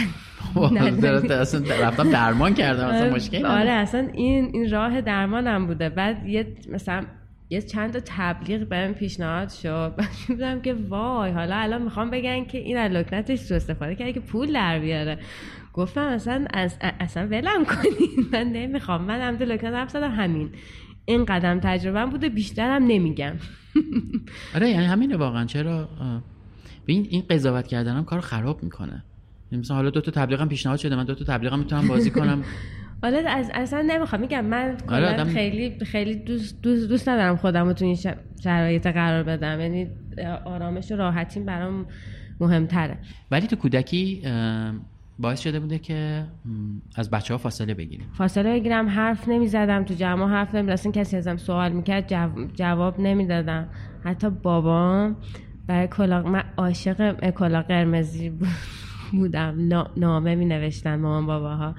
[1.34, 5.90] اصلا رفتم درمان کردم اصلا آره، مشکل آره اصلا این این راه درمانم بوده.
[5.90, 7.04] بعد یه مثلا
[7.52, 9.94] یه چند تا تبلیغ بهم پیشنهاد شد.
[10.28, 14.20] بودم که وای حالا الان می‌خوام بگن که این از لکنتش سو استفاده کرده که
[14.20, 15.20] پول در بیاره.
[15.74, 18.10] گفتم اصلا از اصلا ولم کنین.
[18.34, 19.04] من نمی‌خوام.
[19.04, 20.50] من هم لکنت حرف همین.
[21.06, 22.30] این قدم تجربه بوده.
[22.30, 23.34] بیشترم نمیگم.
[24.56, 25.46] آره یعنی همینه واقعا.
[25.46, 25.90] چرا؟
[26.86, 29.04] این این قضاوت کردنم کارو خراب می‌کنه.
[29.52, 30.96] مثلا حالا دو تا تبلیغم پیشنهاد شده.
[30.96, 32.44] من دو تا تبلیغم می‌تونم بازی کنم.
[33.02, 34.22] حالا از اصلا نمی‌خوام.
[34.22, 37.98] میگم من آره خیلی خیلی دوست دوست, دوست ندارم خودم رو تو این
[38.44, 39.60] شرایط قرار بدم.
[39.60, 39.88] یعنی
[40.46, 41.86] آرامش و راحتیم برام
[42.40, 42.98] مهمتره.
[43.32, 44.22] ولی تو کودکی
[45.20, 46.26] باعث شده بوده که
[46.96, 48.08] از بچه ها فاصله بگیریم.
[48.14, 52.08] فاصله بگیرم حرف نمی زدم تو جمع حرف نمی اصلا کسی ازم سوال می‌کرد
[52.54, 53.70] جواب نمی دادم
[54.04, 55.16] حتی بابام
[55.68, 58.32] برای کلاق من عاشق کلاق قرمزی
[59.12, 59.86] بودم.
[59.98, 61.76] نامه می نوشتن مامان باباها.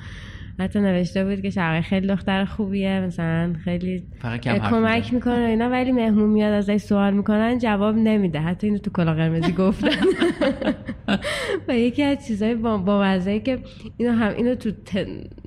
[0.59, 4.05] حتی نوشته بود که شرقه خیلی دختر خوبیه مثلا خیلی
[4.43, 8.41] کمک می‌کنه اینا ولی مهمون میاد ازش سوال می‌کنن جواب نمیده.
[8.41, 9.88] حتی اینو تو کلا قرمزی گفتن.
[11.69, 13.59] و یکی از چیزای با, با که
[13.97, 14.71] اینو هم اینو تو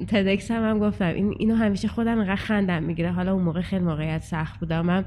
[0.07, 1.05] تدکس هم, هم گفتم.
[1.05, 3.11] این اینو همیشه خودم اینقدر خندم می‌گیره.
[3.11, 5.05] حالا اون موقع خیلی موقعیت سخت بودم من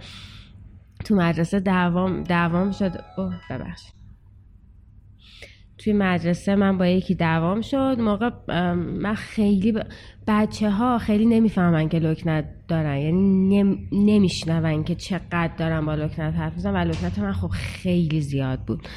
[1.05, 2.93] تو مدرسه دوام دوام شد.
[3.17, 3.98] اوه ببخشید.
[5.89, 7.97] توی مدرسه من با یکی دوام شد.
[8.01, 8.31] موقع
[8.75, 9.75] من خیلی
[10.27, 12.97] بچه ها خیلی نمی‌فهمن که لکنت دارن.
[12.97, 18.59] یعنی نمیشنون که چقدر دارن با لکنت حرف میزن و لکنت من خب خیلی زیاد
[18.59, 18.89] بود.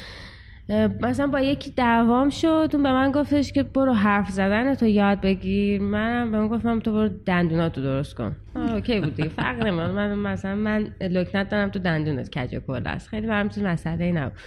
[1.02, 2.70] مثلا با یکی دوام شد.
[2.72, 5.82] اون به من گفتش که برو حرف زدن تو یاد بگیر.
[5.82, 8.36] منم به من گفتم تو برو دندوناتو درست کن.
[8.56, 9.28] اوکی بود دیگه.
[9.28, 13.08] فرق من مثلا من لکنت دارم تو دندونت کج کل است.
[13.08, 14.38] خیلی برام مسئله نبود.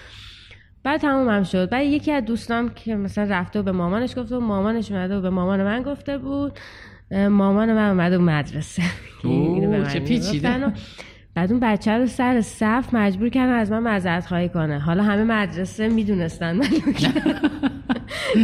[0.85, 1.69] بعد تمومم شد.
[1.69, 5.21] بعد یکی از دوستام که مثلا رفته و به مامانش گفته و مامانش اومده و
[5.21, 6.59] به مامان من گفته بود.
[7.11, 8.83] مامان من اومده و مدرسه.
[9.93, 10.73] چه پیچیده.
[11.35, 14.79] بعد اون بچه رو سر صف مجبور کردن از من معذرت خواهی کنه.
[14.79, 16.65] حالا همه مدرسه می‌دونستن من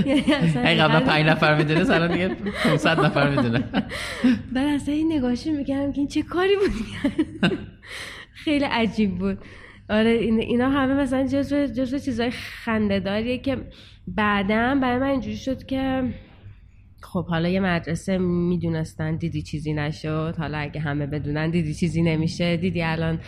[0.06, 2.30] یعنی قبلا پنج نفر می‌دونه سر دیگه
[2.64, 3.64] 500 نفر می‌دونه.
[4.54, 6.72] بعد اصلا این نگاهش می‌کردم که این چه کاری بود؟
[8.44, 9.38] خیلی عجیب بود.
[9.92, 13.58] آره اینا همه مثلا جزو جزو چیزای خندهداریه که
[14.08, 16.04] بعدا برای من اینجوری شد که
[17.02, 20.36] خب حالا یه مدرسه می‌دونستن دیدی چیزی نشد.
[20.38, 22.58] حالا اگه همه بدونن دیدی چیزی نمیشه.
[22.58, 23.20] دیدی الان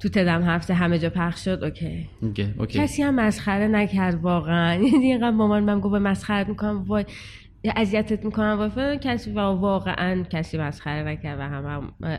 [0.00, 2.08] تو تدم هفته همه جا پخش شد اوکی.
[2.22, 2.78] OK OK.
[2.78, 4.74] کسی هم مسخره نکرد واقعا.
[4.92, 6.82] یعنی اینقدر مامان من گفت مسخره می‌کنم.
[6.82, 7.04] وای.
[7.76, 8.96] اذیتت می‌کنم فلان.
[8.96, 12.18] کسی و واقعا کسی مسخره نکرد و هم, هم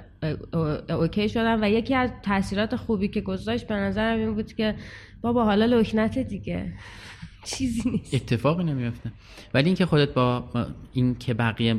[0.89, 4.75] OK شدم و یکی از تاثیرات خوبی که گذاشت به نظرم این بود که
[5.21, 6.73] بابا حالا لکنت دیگه.
[7.45, 8.13] چیزی نیست.
[8.13, 9.11] اتفاقی نمیفته
[9.53, 10.43] ولی اینکه خودت با
[10.93, 11.75] این که بقیه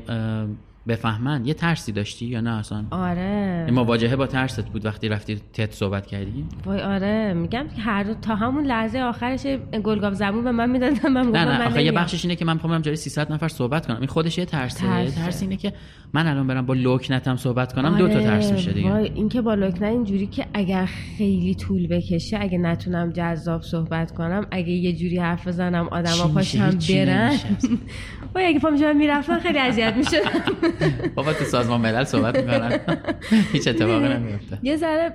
[0.88, 1.46] بفهمن.
[1.46, 3.70] یه ترسی داشتی یا نه اصلا؟ آره.
[3.70, 7.32] مواجهه با ترست بود وقتی رفتی TED صحبت کردی؟ وای آره.
[7.32, 11.08] میگم که هر دو تا همون لحظه آخرش یه گلگاف زبون به من می‌دادن.
[11.08, 11.66] من نه گفتم نه.
[11.66, 11.92] آخه یه.
[11.92, 13.96] بخشش اینه که من می‌خوام برم جلوی 300 نفر صحبت کنم.
[13.96, 14.84] این خودش یه ترسه.
[14.84, 15.24] یه ترسه.
[15.24, 15.72] ترس اینه که
[16.16, 18.90] من الان برم با لکنتم صحبت کنم دو تا آره، ترس میشه دیگه.
[18.90, 24.10] وای این که با لکنت اینجوری که اگر خیلی طول بکشه اگه نتونم جذاب صحبت
[24.10, 27.36] کنم اگه یه جوری حرف بزنم آدما میشه؟ پاشم برن.
[28.34, 30.40] وای اگه پا میشم می‌رفتن خیلی اذیت می‌شدم.
[31.16, 32.80] بابا تو سازمان ملل صحبت می‌کنن.
[33.52, 35.12] هیچ اتفاقی نمیفته یه ذره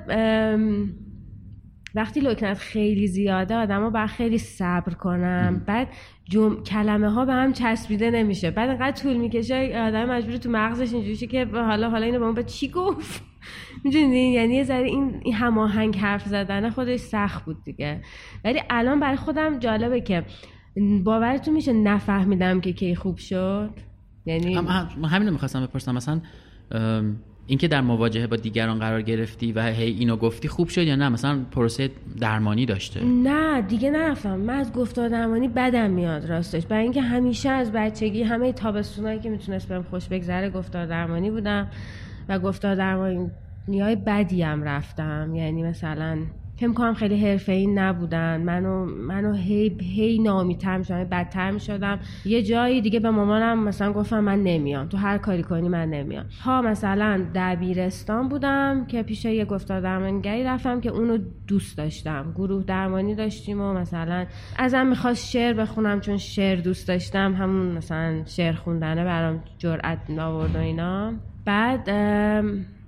[1.96, 5.88] وقتی لکنت خیلی زیاده آدما باید خیلی صبر کنم بعد
[6.32, 6.63] جم...
[6.63, 8.52] کلمه ها به هم چسبیده نمیشه.
[8.52, 12.26] بعد انقدر طول می‌کشه آدم مجبور تو مغزش اینجوری شه که حالا حالا اینو به
[12.26, 13.24] اون به چی گفت؟
[13.86, 18.02] می‌دونی؟ یعنی یه ذره این, این هماهنگ حرف زدن خودش سخت بود دیگه.
[18.46, 20.26] ولی الان برای خودم جالبه که
[21.04, 23.70] باورتون میشه نفهمیدم که کی خوب شد؟
[24.26, 25.96] یعنی هم هم- همین رو می‌خواستم بپرسم.
[25.96, 26.22] مثلا
[27.48, 31.10] اینکه در مواجهه با دیگران قرار گرفتی و هی اینو گفتی خوب شد یا نه؟
[31.10, 33.04] مثلا پروسه درمانی داشته.
[33.04, 34.36] نه دیگه نرفتم.
[34.36, 36.66] من از گفتار درمانی بدم میاد راستش.
[36.66, 41.68] برای اینکه همیشه از بچگی همه تابستونایی که می‌تونست بهم خوش بگذره گفتار درمانی بودم
[42.30, 43.30] و گفتار درمانی
[43.68, 45.36] های بدی هم رفتم.
[45.36, 46.18] یعنی مثلا
[46.62, 48.41] فکر کنم خیلی حرفه‌ای نبودن.
[48.41, 52.00] منو منو هی هی ناامیدتر می‌شدم بدتر می‌شدم.
[52.26, 54.88] یه جایی دیگه به مامانم مثلا گفتم من نمیام.
[54.88, 56.26] تو هر کاری کنی من نمیام.
[56.43, 62.32] ها مثلا دبیرستان بودم که پیش یه گفتار درمانگری رفتم که اونو دوست داشتم.
[62.36, 64.26] گروه درمانی داشتیم و مثلا
[64.58, 67.34] ازم می‌خواست شعر بخونم چون شعر دوست داشتم.
[67.34, 71.13] همون مثلا شعر خوندنه برام جرأت آورد و اینا.
[71.45, 71.89] بعد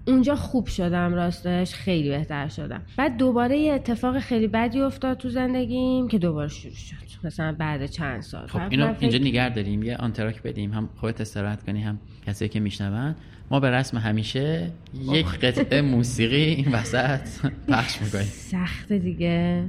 [0.07, 2.81] اونجا خوب شدم راستش خیلی بهتر شدم.
[2.97, 6.95] بعد دوباره یه اتفاق خیلی بدی افتاد تو زندگیم که دوباره شروع شد.
[7.23, 8.47] مثلا بعد چند سال.
[8.47, 9.83] خب اینو اینجا نگر داریم.
[9.83, 10.71] یه آنتراک بدیم.
[10.71, 13.15] هم خودت استراحت کنی هم کسایی که میشنون.
[13.51, 14.71] ما به رسم همیشه
[15.11, 17.19] یک قطعه موسیقی این وسط
[17.67, 18.23] پخش می‌کنیم.
[18.23, 19.63] سخته دیگه.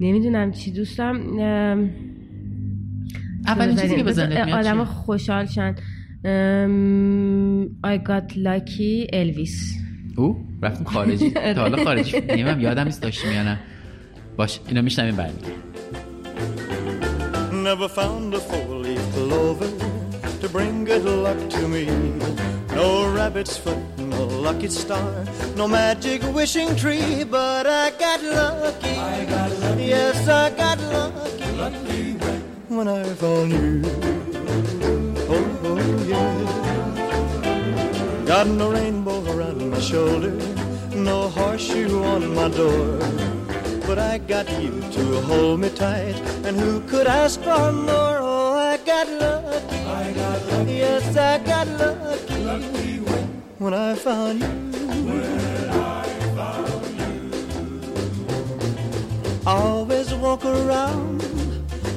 [0.00, 1.20] نمی‌دونم چی دوستم
[3.46, 5.74] اولین چیزی که میاد آدم؟ خوشحال شن.
[6.24, 7.07] ام،
[7.83, 9.73] I got lucky الویس
[10.17, 13.59] او رفتیم خارجی تا حالا خارجی نمیم یادم نیست داشتیم یا نه
[14.37, 15.63] باش اینو میشنویم برمیگردیم
[17.71, 19.71] Never found a four-leaf clover
[20.41, 21.83] to bring good luck to me.
[22.79, 22.87] No
[23.19, 23.81] rabbit's foot,
[24.13, 25.09] no lucky star,
[25.55, 28.95] no magic wishing tree, but I got lucky.
[29.15, 29.85] I got lucky.
[29.95, 31.49] Yes, I got lucky.
[31.63, 32.03] Lucky
[32.75, 33.81] when I found you.
[35.35, 35.79] Oh, oh
[36.11, 36.66] yeah.
[38.28, 40.32] Got no rainbow around my shoulder,
[40.94, 42.98] no horseshoe on my door.
[43.86, 46.14] But I got you to hold me tight,
[46.44, 48.18] and who could ask for more?
[48.20, 49.76] Oh, I got lucky.
[49.76, 50.72] I got lucky.
[50.72, 52.44] Yes, I got lucky.
[52.44, 54.48] Lucky when, when I found you.
[55.08, 55.24] When
[55.70, 56.04] I
[56.36, 57.30] found you.
[59.46, 61.22] I always walk around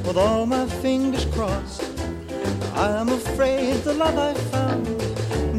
[0.07, 1.83] with all my fingers crossed.
[2.73, 5.00] I'm afraid the love I found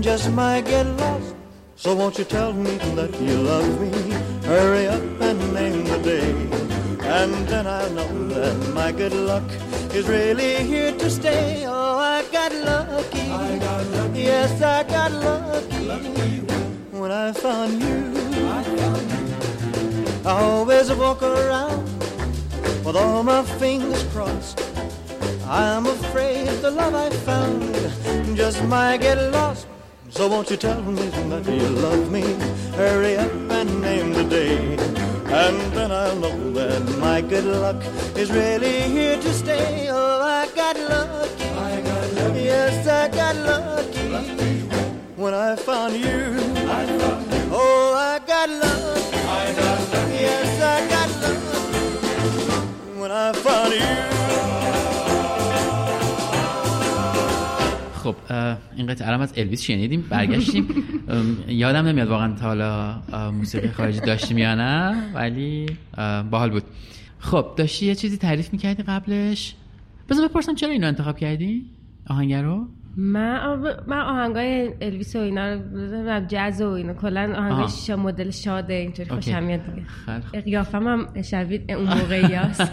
[0.03, 1.37] just might get lost.
[1.77, 3.91] So won't you tell me that you love me?
[4.45, 6.31] Hurry up and name the day.
[7.07, 9.49] And then I'll know that my good luck
[9.95, 11.65] is really here to stay.
[11.67, 13.31] Oh, I got lucky.
[13.31, 14.21] I got lucky.
[14.23, 15.85] Yes, I got lucky.
[15.87, 16.41] lucky
[16.91, 17.99] when I found you.
[18.59, 20.29] I found you.
[20.29, 21.85] I always walk around
[22.85, 24.61] with all my fingers crossed.
[25.47, 27.63] I'm afraid the love I found
[28.37, 29.67] just might get lost.
[30.13, 32.21] So won't you tell me that you love me?
[32.77, 34.77] Hurry up and name the day.
[35.33, 37.83] And then I'll know that my good luck
[38.15, 39.89] is really here to stay.
[39.89, 41.45] Oh, I got lucky.
[41.45, 42.41] I got lucky.
[42.41, 44.09] Yes, I got lucky.
[44.11, 44.61] lucky
[45.17, 46.37] when I found you.
[46.69, 47.49] I found you.
[47.51, 48.72] Oh, I got lucky.
[58.77, 60.69] این قطعه الان از الویس شنیدیم برگشتیم.
[61.49, 65.67] یادم نمیاد واقعا تا حالا موسیقی خارجی داشتیم یا نه ولی
[66.31, 66.63] باحال بود.
[67.19, 69.55] خب داشتی یه چیزی تعریف می‌کردی قبلش؟
[70.09, 71.67] بذار بپرسم چرا اینو انتخاب کردی؟
[72.07, 72.67] آهنگر رو؟
[72.97, 76.95] من آب- من آهنگای الویس و اینا رو جاز و اینا.
[76.95, 77.39] کلا آها.
[77.41, 79.11] آهنگای شا مدل شاده اینطوری.
[79.11, 80.41] خوشم میاد دیگه.
[80.41, 82.73] قیافم هم شبیه اون موقعی هست.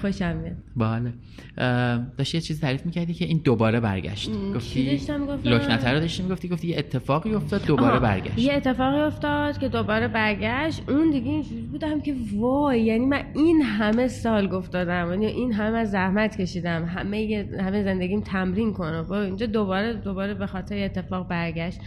[0.00, 0.56] خوشم میاد.
[0.76, 1.12] باحاله
[1.58, 5.00] اه، داشتی یه چیز تعریف می‌کردی که این دوباره برگشت؟ گفتی؟
[5.44, 7.98] لکنته رو داشتی می‌گفتی؟ گفتی یه اتفاقی افتاد دوباره.
[8.00, 8.38] برگشت.
[8.38, 10.82] یه اتفاقی افتاد که دوباره برگشت.
[10.88, 15.52] اون دیگه اینجوری بودم که وای یعنی من این همه سال گفت دادم یعنی این
[15.52, 16.84] همه زحمت کشیدم.
[16.84, 18.20] همه همه زندگیم
[18.54, 21.80] تمرین کنم و اینجا دوباره دوباره به خاطر اتفاق برگشت.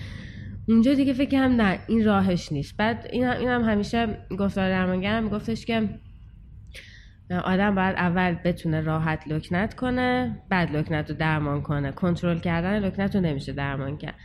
[0.68, 2.78] اونجا دیگه فکر کردم نه این راهش نیست.
[2.78, 5.90] بعد این هم, این هم همیشه گفتار درمانگرم میگفتش که
[7.44, 11.92] آدم باید اول بتونه راحت لکنت کنه بعد لکنت رو درمان کنه.
[11.92, 14.16] کنترل کردن لکنت رو نمیشه درمان کرد.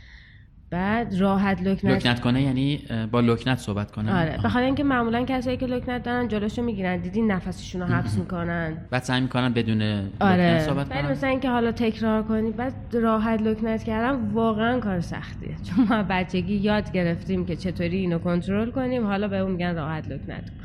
[0.73, 2.79] بعد راحت لکنت, لکنت کنه یعنی
[3.11, 4.19] با لکنت صحبت کنه.
[4.19, 4.37] آره.
[4.37, 6.97] بخاطر اینکه معمولا کسایی که لکنت دارن جلوشو می‌گیرن.
[6.97, 8.77] دیدین نفسشون رو حبس می‌کنن.
[8.89, 10.59] بعد سعی می‌کنن بدون لکنت آره.
[10.59, 11.11] صحبت ولی کنن.
[11.11, 15.55] مثلا اینکه حالا تکرار کنی بعد راحت لکنت کردن واقعا کار سختیه.
[15.63, 20.07] چون ما بچگی یاد گرفتیم که چطوری اینو کنترل کنیم حالا به اون میگن راحت
[20.07, 20.55] لکنت کن.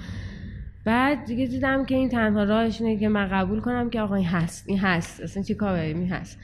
[0.84, 4.26] بعد دیگه دیدم که این تنها راهش اینه که من قبول کنم که آقا این
[4.26, 5.20] هست این هست.
[5.20, 6.38] اصلا چی کار بریم این هست.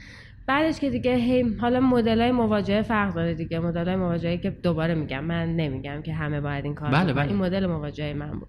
[0.47, 4.51] بعدش که دیگه هی حالا مدل های مواجهه فرق داره دیگه مدل های مواجهه که
[4.51, 7.12] دوباره میگم من نمیگم که همه باید این کار بله،.
[7.12, 7.28] بله.
[7.28, 8.49] این مدل مواجهه من بود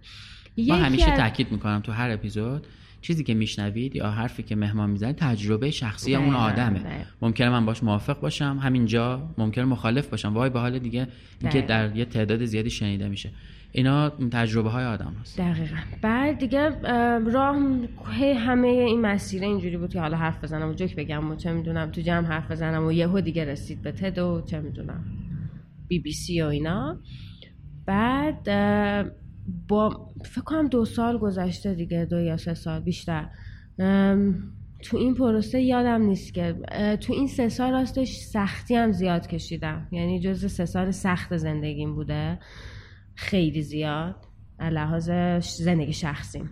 [0.58, 2.68] ما یکی همیشه از- تاکید می‌کنم تو هر اپیزود
[3.02, 7.04] چیزی که میشنوید یا حرفی که مهمان می‌زنه تجربه شخصی اون دقیقاً، آدمه دقیقاً.
[7.22, 11.08] ممکنه من باش موافق باشم همینجا ممکنه مخالف باشم وای به حال دیگه
[11.42, 11.88] اینکه دقیقاً.
[11.88, 13.30] در یه تعداد زیادی شنیده میشه
[13.76, 15.38] اینا تجربه های آدم هست.
[15.38, 15.76] دقیقا.
[16.02, 17.56] بعد دیگه اه، راه
[18.38, 21.92] همه این مسیر اینجوری بود که حالا حرف بزنم و جوک بگم و چه می‌دونم
[21.92, 25.04] تو جمع حرف بزنم و یهو دیگه رسید به تد و چه می‌دونم
[25.88, 27.00] بی بی سی و اینا.
[27.86, 28.44] بعد
[29.68, 33.26] با فکر کنم دو سال گذشته دیگه دو یا سه سال بیشتر.
[34.84, 36.56] تو این پروسه یادم نیست که
[37.02, 39.88] تو این سه سال راستش سختی هم زیاد کشیدم.
[39.92, 42.40] یعنی جز سه سال سخت زندگیم بوده.
[43.16, 44.16] خیلی زیاد
[44.60, 45.10] لحاظ
[45.40, 46.50] زندگی شخصیم.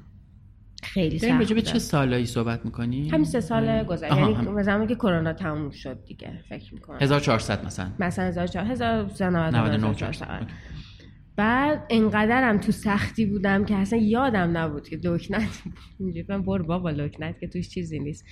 [0.84, 1.61] خیلی سخت راجع به.
[1.61, 4.18] چه سالایی صحبت می‌کنی؟ همین سه سال گذشته.
[4.18, 4.64] یعنی هم.
[4.64, 6.97] زمانی که کرونا تموم شد دیگه فکر می‌کنم.
[7.01, 7.91] 1400 مثلا.
[7.99, 10.47] مثلا 1499 99 1400
[11.36, 15.64] بعد انقدرم تو سختی بودم که اصلا یادم نبود که لکنت
[16.30, 18.26] من برو بابا لکنت که توش چیزی نیست.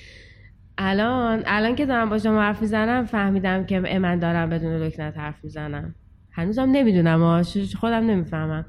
[0.77, 5.43] الان الان که دارم با شما حرف می‌زنم فهمیدم که من دارم بدون لکنت حرف
[5.43, 5.95] می‌زنم.
[6.31, 8.65] هنوزم نمی‌دونم آه، ش- خودم نمی‌فهمم.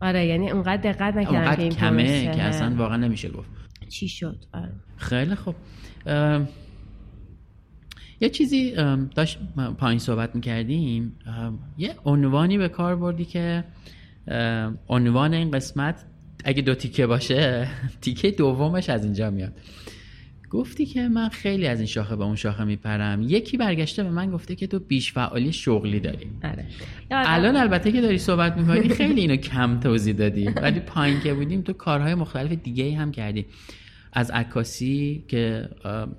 [0.00, 3.48] آره یعنی اونقدر دقت نکردم که اونقدر این کمه که اصلا واقعا نمیشه گفت.
[3.88, 4.72] چی شد؟ آره.
[4.96, 5.54] خیلی خوب.
[8.20, 8.74] یه چیزی
[9.14, 9.38] داشت
[9.78, 11.12] پایین صحبت می‌کردیم.
[11.78, 13.64] یه عنوانی به کار بردی که
[14.88, 16.04] عنوان این قسمت
[16.44, 17.68] اگه دو تیکه باشه
[18.00, 19.52] تیکه دومش از اینجا میاد.
[20.54, 23.22] گفتی که من خیلی از این شاخه به اون شاخه میپرم.
[23.22, 26.26] یکی برگشته به من گفته که تو بیش فعالی شغلی داری.
[26.44, 26.66] آره.
[27.10, 30.46] الان البته که داری صحبت می‌کنی خیلی اینو کم توضیح دادی.
[30.46, 33.46] ولی پایین که بودیم تو کارهای مختلف دیگه هم کردی.
[34.12, 35.68] از عکاسی که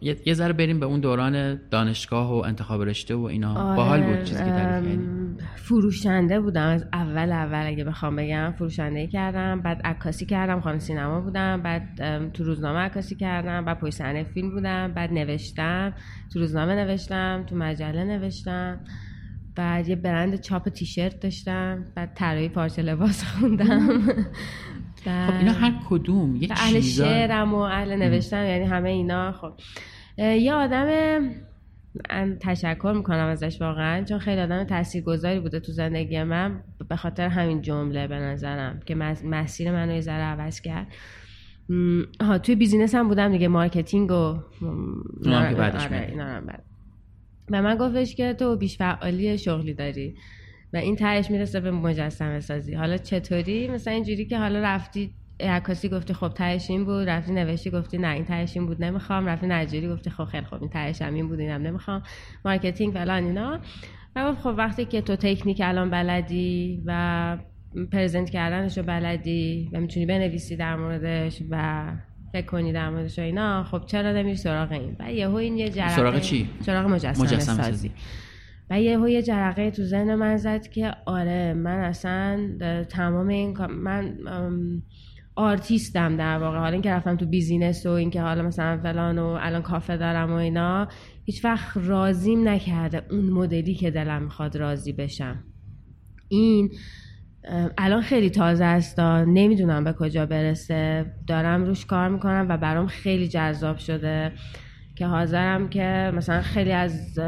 [0.02, 3.54] یه ذره بریم به اون دوران دانشگاه و انتخاب رشته و اینا.
[3.56, 5.04] آره، باحال بود چیزی که تعریف کردی.
[5.04, 5.25] ام،
[5.56, 6.68] فروشنده بودم.
[6.68, 11.84] از اول اول اگه بخوام بگم فروشنده کردم بعد عکاسی کردم خانم سینما بودم بعد
[12.32, 15.94] تو روزنامه عکاسی کردم بعد پشت صحنه فیلم بودم بعد نوشتم
[16.34, 18.80] تو روزنامه نوشتم تو مجله نوشتم
[19.56, 24.02] بعد یه برند چاپ تیشرت داشتم بعد طراحی پارچه لباس خوندم.
[25.06, 29.32] خب اینا هر کدوم؟ یه اهل شعرم و اهل نوشتن یعنی همه اینا.
[29.32, 29.54] خب
[30.18, 31.20] یه آدم
[32.12, 37.28] من تشکر می‌کنم ازش واقعا چون خیلی آدم تاثیرگذاری بوده تو زندگی من به خاطر
[37.28, 40.88] همین جمله به نظرم که مس- مسیر منو یه ذره عوض کرد.
[42.22, 44.42] ها توی business هم بودم دیگه marketing و آره
[46.42, 46.64] بعد.
[47.52, 50.16] و من گفتش که تو بیش فعالی شغلی داری
[50.74, 55.90] و این تهش می‌رسه به مجسمه سازی حالا چطوری؟ مثلا اینجوری که حالا رفتی عکاسی
[55.90, 59.26] گفتی خب تهش این بود رفتی نوشتی گفتی نه این تهش این بود نمی‌خوام.
[59.26, 62.04] رفتی نجاری گفتی خب خیلی خب این تهش هم این بود اینم نمی‌خوام.
[62.46, 63.60] marketing فلان اینا.
[64.16, 67.38] و خب وقتی که تو تکنیک الان بلدی و
[67.92, 71.84] present کردنش رو بلدی و می‌تونی بنویسی در موردش و
[72.32, 75.70] فکر کنی در موردش و اینا خب چرا نمیری سراغ این؟ و یهو این یه
[75.70, 75.96] جرقه.
[75.96, 77.92] سراغ چی؟ سراغ مجسمه, مجسمه سازی.
[78.70, 82.40] و یه یه جرقه تو ذهن من زد که آره من اصلا
[82.90, 84.18] تمام این من
[85.36, 86.58] آرتیستم در واقع.
[86.58, 90.36] حالا اینکه رفتم تو business و اینکه حالا مثلا فلان و الان کافه دارم و
[90.36, 90.88] اینا
[91.26, 95.44] هیچ وقت راضیم نکرده اون مدلی که دلم می‌خواد راضی بشم.
[96.28, 96.70] این
[97.78, 101.06] الان خیلی تازه است نمی‌دونم به کجا برسه.
[101.28, 104.32] دارم روش کار می‌کنم و برام خیلی جذاب شده
[104.96, 107.20] که حاضرم که مثلا خیلی از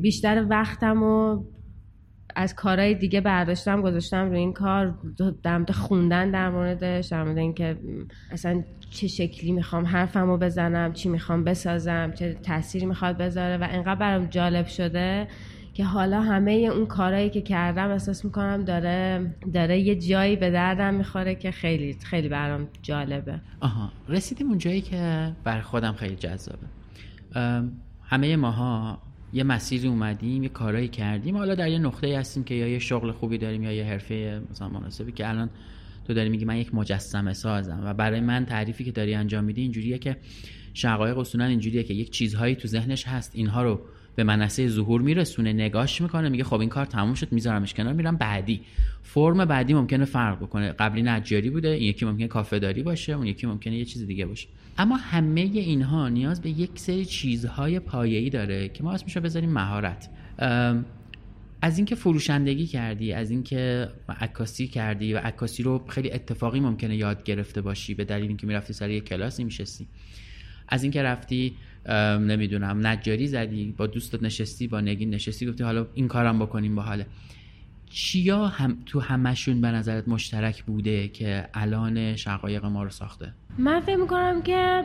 [0.00, 1.44] بیشتر وقتم و
[2.36, 4.98] از کارهای دیگه برداشتم گذاشتم روی این کار.
[5.42, 7.76] در خوندن در موردش در مورد اینکه
[8.30, 13.94] اصلا چه شکلی می‌خوام حرفمو بزنم چی می‌خوام بسازم چه تاثیری می‌خواد بذاره و انقدر
[13.94, 15.28] برام جالب شده
[15.74, 20.94] که حالا همه اون کارهایی که کردم احساس می‌کنم داره داره یه جایی به دردم
[20.94, 23.40] می‌خوره که خیلی خیلی برام جالبه.
[23.60, 26.66] آها رسیدیم اون جایی که بر خودم خیلی جذابه.
[28.02, 28.98] همه ماها
[29.32, 31.36] یه مسیری اومدیم یه کارایی کردیم.
[31.36, 34.68] حالا در یه نقطه هستیم که یا یه شغل خوبی داریم یا یه حرفه مثلا
[34.68, 35.50] مناسبی که الان
[36.06, 37.82] تو داری میگی من یک مجسمه سازم.
[37.84, 40.16] و برای من تعریفی که داری انجام میدی اینجوریه که
[40.74, 43.80] شقایق اصولا اینجوریه که یک چیزهایی تو ذهنش هست اینها رو
[44.16, 48.16] به منصه ظهور میرسونه نگاش می‌کنه میگه خب این کار تموم شد میذارمش کنار میرم
[48.16, 48.60] بعدی.
[49.02, 50.72] فرم بعدی ممکنه فرق بکنه.
[50.72, 54.26] قبلی نجاری بوده این یکی ممکنه کافه داری باشه اون یکی ممکنه یه چیز دیگه
[54.26, 54.48] باشه.
[54.78, 59.50] اما همه اینها نیاز به یک سری چیزهای پایه‌ای داره که ما اسمش رو بذاریم
[59.50, 60.10] مهارت.
[61.62, 63.88] از اینکه فروشندگی کردی از اینکه
[64.20, 68.72] عکاسی کردی و عکاسی رو خیلی اتفاقی ممکنه یاد گرفته باشی به دلیل اینکه می‌رفتی
[68.72, 69.86] سر یه کلاسی میشستی.
[70.68, 71.54] از اینکه رفتی
[72.20, 72.86] نمی‌دونم.
[72.86, 77.06] نجاری زدی با دوستت نشستی با نگین نشستی گفتی حالا این کارم بکنیم با حاله
[77.90, 83.80] چیا هم تو همشون به نظرت مشترک بوده که الان شقایق ما رو ساخته؟ من
[83.80, 84.84] فکر می‌کنم که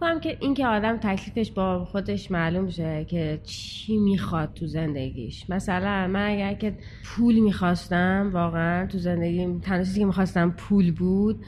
[0.00, 5.50] کنم که این که آدم تکلیفش با خودش معلوم شه که چی می‌خواد تو زندگیش.
[5.50, 11.44] مثلا من اگر که پول می‌خواستم واقعا تو زندگی تنها که می‌خواستم پول بود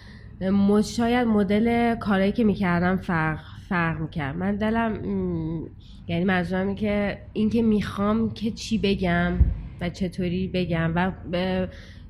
[0.85, 4.37] شاید مدل کارهایی که می‌کردم فرق فرق می‌کرد.
[4.37, 4.95] من دلم
[6.09, 9.33] یعنی منظورم که این که می‌خوام که چی بگم
[9.81, 11.13] و چطوری بگم و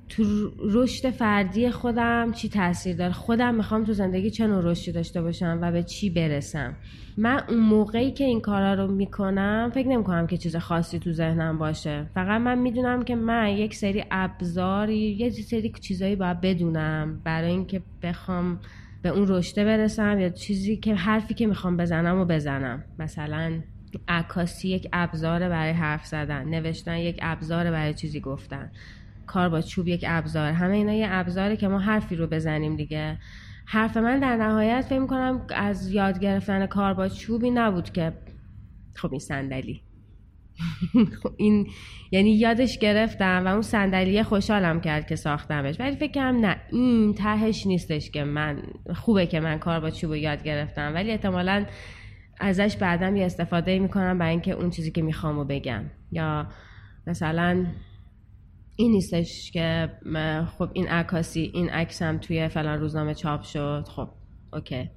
[0.08, 0.24] تو
[0.70, 5.58] رشد فردی خودم چی تاثیر داره؟ خودم می‌خوام تو زندگی چه نوع رشدی داشته باشم
[5.62, 6.76] و به چی برسم؟
[7.16, 11.58] من اون موقعی که این کارا رو می‌کنم فکر نمی‌کنم که چیز خاصی تو ذهنم
[11.58, 12.06] باشه.
[12.14, 17.82] فقط من می‌دونم که من یک سری ابزاری یه سری چیزایی باید بدونم برای اینکه
[18.02, 18.60] بخوام
[19.04, 22.84] به اون رشته برسم یا چیزی که حرفی که می‌خوام بزنم و بزنم.
[22.98, 23.60] مثلا
[24.08, 28.70] عکاسی یک ابزار برای حرف زدن نوشتن یک ابزار برای چیزی گفتن
[29.26, 30.52] کار با چوب یک ابزار.
[30.52, 33.18] همه اینا یه ابزاره که ما حرفی رو بزنیم دیگه.
[33.66, 38.12] حرف من در نهایت فکر کنم از یاد گرفتن کار با چوبی نبود که
[38.94, 39.82] خب این صندلی.
[41.36, 41.66] این
[42.10, 45.80] یعنی یادش گرفتم و اون صندلی خوشحالم کرد که ساختمش.
[45.80, 48.62] ولی فکر کنم نه این تهش نیستش که من
[48.94, 50.94] خوبه که من کار با چوب یاد گرفتم.
[50.94, 51.66] ولی احتمالا
[52.40, 55.84] ازش بعدم یه استفاده می‌کنم برای اینکه اون چیزی که می‌خوام بگم.
[56.12, 56.46] یا
[57.06, 57.66] مثلا
[58.76, 59.90] این نیستش که
[60.58, 63.84] خب این عکاسی این عکسم توی فلان روزنامه چاپ شد.
[63.88, 64.08] خب
[64.52, 64.90] اوکی.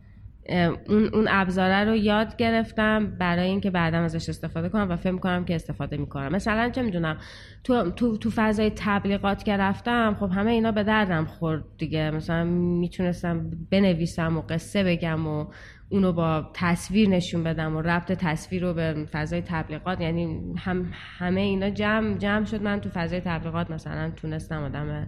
[0.90, 5.46] اون اون ابزاره رو یاد گرفتم برای اینکه بعدم ازش استفاده کنم و فکر کنم
[5.46, 6.32] که استفاده می‌کنم.
[6.32, 7.18] مثلا چه می‌دونم
[7.64, 12.12] تو تو تو فضای تبلیغات که رفتم خب همه اینا به دردم خورد دیگه.
[12.12, 15.46] مثلا می‌تونستم بنویسم و قصه بگم و
[15.90, 20.02] اونو با تصویر نشون بدم و ربط تصویر رو به فضای تبلیغات.
[20.02, 22.62] یعنی هم همه اینا جمع جمع شد.
[22.62, 25.08] من تو فضای تبلیغات مثلا تونستم آدم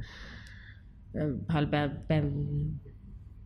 [1.49, 1.91] حال به,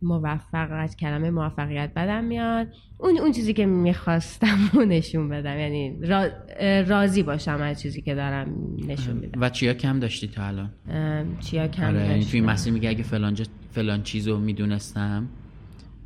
[0.04, 2.68] موفقیت کلمه موفقیت بدم میاد.
[2.98, 5.58] اون اون چیزی که می‌خواستم و نشون بدم.
[5.58, 5.98] یعنی
[6.86, 8.46] راضی باشم از چیزی که دارم
[8.88, 9.40] نشون میدم.
[9.40, 10.70] و چیا کم داشتی تا الان؟
[11.40, 13.36] چیا کم آره یعنی توی مسیر میگه اگه فلان,
[13.70, 15.28] فلان چیزو می‌دونستم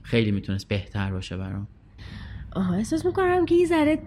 [0.02, 1.68] خیلی می‌تونست بهتر باشه برام.
[2.52, 3.98] آها احساس می‌کنم که یه ذره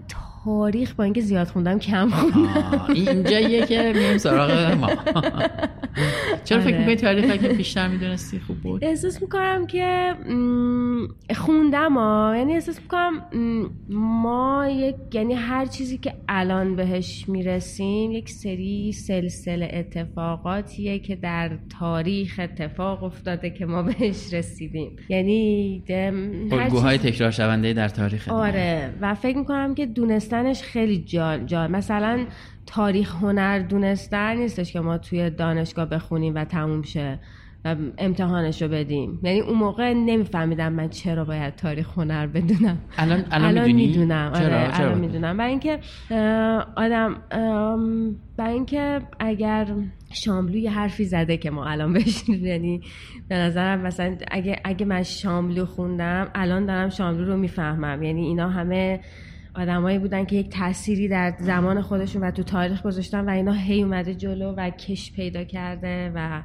[0.43, 2.85] تاریخ با اینکه زیاد خوندم کم خوندم.
[2.95, 4.89] اینجاییه که میریم سراغ ما.
[6.43, 10.13] چرا فکر می‌کنی تاریخ اگه بیشتر می‌دونستی خوب بود؟ احساس می‌کنم که
[11.35, 12.33] خوندم ها.
[12.37, 13.21] یعنی احساس می‌کنم
[13.89, 21.57] ما یک یعنی هر چیزی که الان بهش می‌رسیم یک سری سلسله اتفاقاتیه که در
[21.79, 24.95] تاریخ اتفاق افتاده که ما بهش رسیدیم.
[25.09, 25.83] یعنی
[26.51, 28.93] الگوهای تکرار شونده در تاریخ آره.
[29.01, 32.25] و فکر می‌کنم که دونستنش خیلی جال جال مثلا
[32.71, 37.19] تاریخ هنر دونستن نیستش که ما توی دانشگاه بخونیم و تموم شه
[37.65, 39.19] و امتحانش رو بدیم.
[39.23, 42.77] یعنی اون موقع نمیفهمیدم من چرا باید تاریخ هنر بدونم.
[42.97, 44.31] الان الان, می‌دونم.
[44.33, 45.37] چرا؟ آره الان می‌دونم.
[45.37, 45.79] برای اینکه
[46.75, 47.17] آدم
[48.37, 49.67] برای اینکه اگر
[50.13, 52.81] شاملو یه حرفی زده که ما الان بهش یعنی
[53.27, 58.03] به نظرم مثلا اگه اگه من شاملو خوندم الان دارم شاملو رو می‌فهمم.
[58.03, 58.99] یعنی اینا همه
[59.53, 63.83] آدمایی بودن که یک تأثیری در زمان خودشون و تو تاریخ گذاشتن و اینا هی
[63.83, 66.43] اومده جلو و کش پیدا کرده و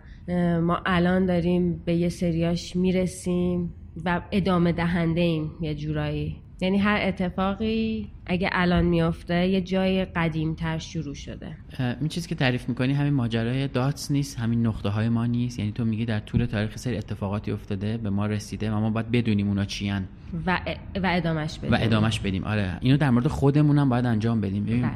[0.60, 6.45] ما الان داریم به یه سریاش می‌رسیم و ادامه دهنده ایم یه جورایی.
[6.60, 11.56] یعنی هر اتفاقی اگه الان میافته یه جای قدیمتر شروع شده.
[12.00, 15.58] این چیزی که تعریف می‌کنی همین ماجرای داتس نیست همین نقطه های ما نیست.
[15.58, 19.10] یعنی تو میگی در طول تاریخ سری اتفاقاتی افتاده به ما رسیده و ما باید
[19.10, 20.04] بدونیم اونا چیان
[20.46, 20.60] و,
[21.02, 21.72] و ادامش بدیم.
[21.72, 22.44] و ادامش بدیم.
[22.44, 22.78] آره.
[22.80, 24.64] اینو در مورد خودمون هم باید انجام بدیم.
[24.64, 24.90] ببین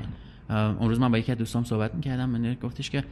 [0.48, 0.76] بله.
[0.80, 3.04] اون روز من با یکی از دوستام صحبت می‌کردم من گفتش که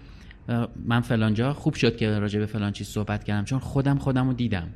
[0.85, 4.33] من فلانجا خوب شد که راجع به فلان چیز صحبت کردم چون خودم خودم رو
[4.33, 4.69] دیدم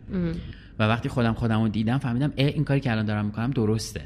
[0.79, 4.01] و وقتی خودم خودم رو دیدم فهمیدم ای این کاری که الان دارم می‌کنم درسته.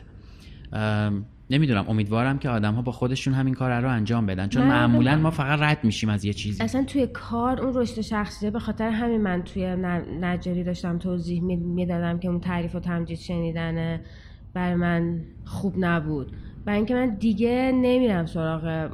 [1.51, 4.49] نمی‌دونم امیدوارم که آدم ها با خودشون همین کار رو انجام بدن.
[4.49, 5.17] چون معمولا.
[5.17, 6.63] ما فقط رد میشیم از یه چیزی.
[6.63, 9.77] اصلا توی کار اون رشد شخصیه به خاطر همین من توی
[10.21, 14.01] نجاری داشتم توضیح می- می‌دادم که اون تعریف و تمجید شنیدن
[14.55, 16.33] برای من خوب نبود.
[16.67, 18.91] برای اینکه من دیگه نمیرم سراغ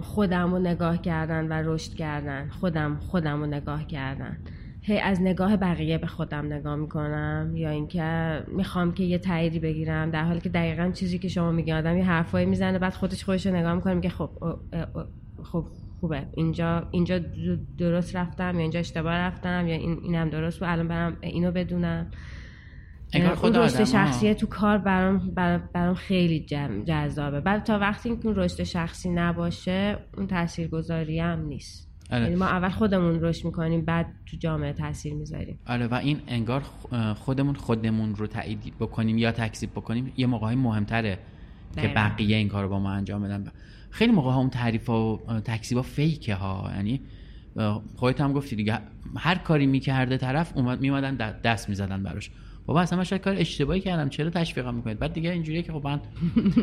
[0.00, 2.48] خودم رو نگاه کردن و رشد کردن.
[2.48, 4.36] خودم خودم رو نگاه کردن.
[4.82, 10.10] هی از نگاه بقیه به خودم نگاه می‌کنم یا اینکه می‌خوام که یه تاییدی بگیرم.
[10.10, 13.46] در حالی که دقیقا چیزی که شما میگی آدم یه حرفایی می‌زنه بعد خودش خودش
[13.46, 14.30] رو نگاه می‌کنه میگه خب
[15.42, 15.64] خب
[16.00, 16.22] خوبه.
[16.34, 17.20] اینجا اینجا
[17.78, 20.68] درست رفتم یا اینجا اشتباه رفتم یا این اینم درست بود.
[20.68, 22.06] الان برم اینو بدونم.
[23.12, 26.46] انگار خود رشد شخصی تو کار برام برام, برام خیلی
[26.86, 27.40] جذابه.
[27.40, 31.86] بعد تا وقتی که اون رشد شخصی نباشه اون تاثیرگذاری هم نیست.
[32.10, 32.22] آره.
[32.22, 35.58] یعنی ما اول خودمون رشد می‌کنیم بعد تو جامعه تاثیر می‌ذاریم.
[35.66, 36.62] آره و این انگار
[37.14, 41.18] خودمون خودمون رو تایید بکنیم یا تکذیب بکنیم یه موقع مهمتره
[41.74, 41.94] که دقیقاً.
[42.00, 43.44] بقیه این کار رو با ما انجام بدن.
[43.90, 47.00] خیلی موقع ها اون تعریف و تکذیب ها فیکه ها یعنی
[47.96, 48.78] خودت هم گفتی دیگه
[49.16, 52.30] هر کاری می‌کرده طرف اومد میمدن دست می‌زدن براش.
[52.66, 54.08] بابا اصلا من شاید کار اشتباهی کردم.
[54.08, 56.00] چرا تشویقم می‌کنید؟ بعد دیگه اینجوریه که خب من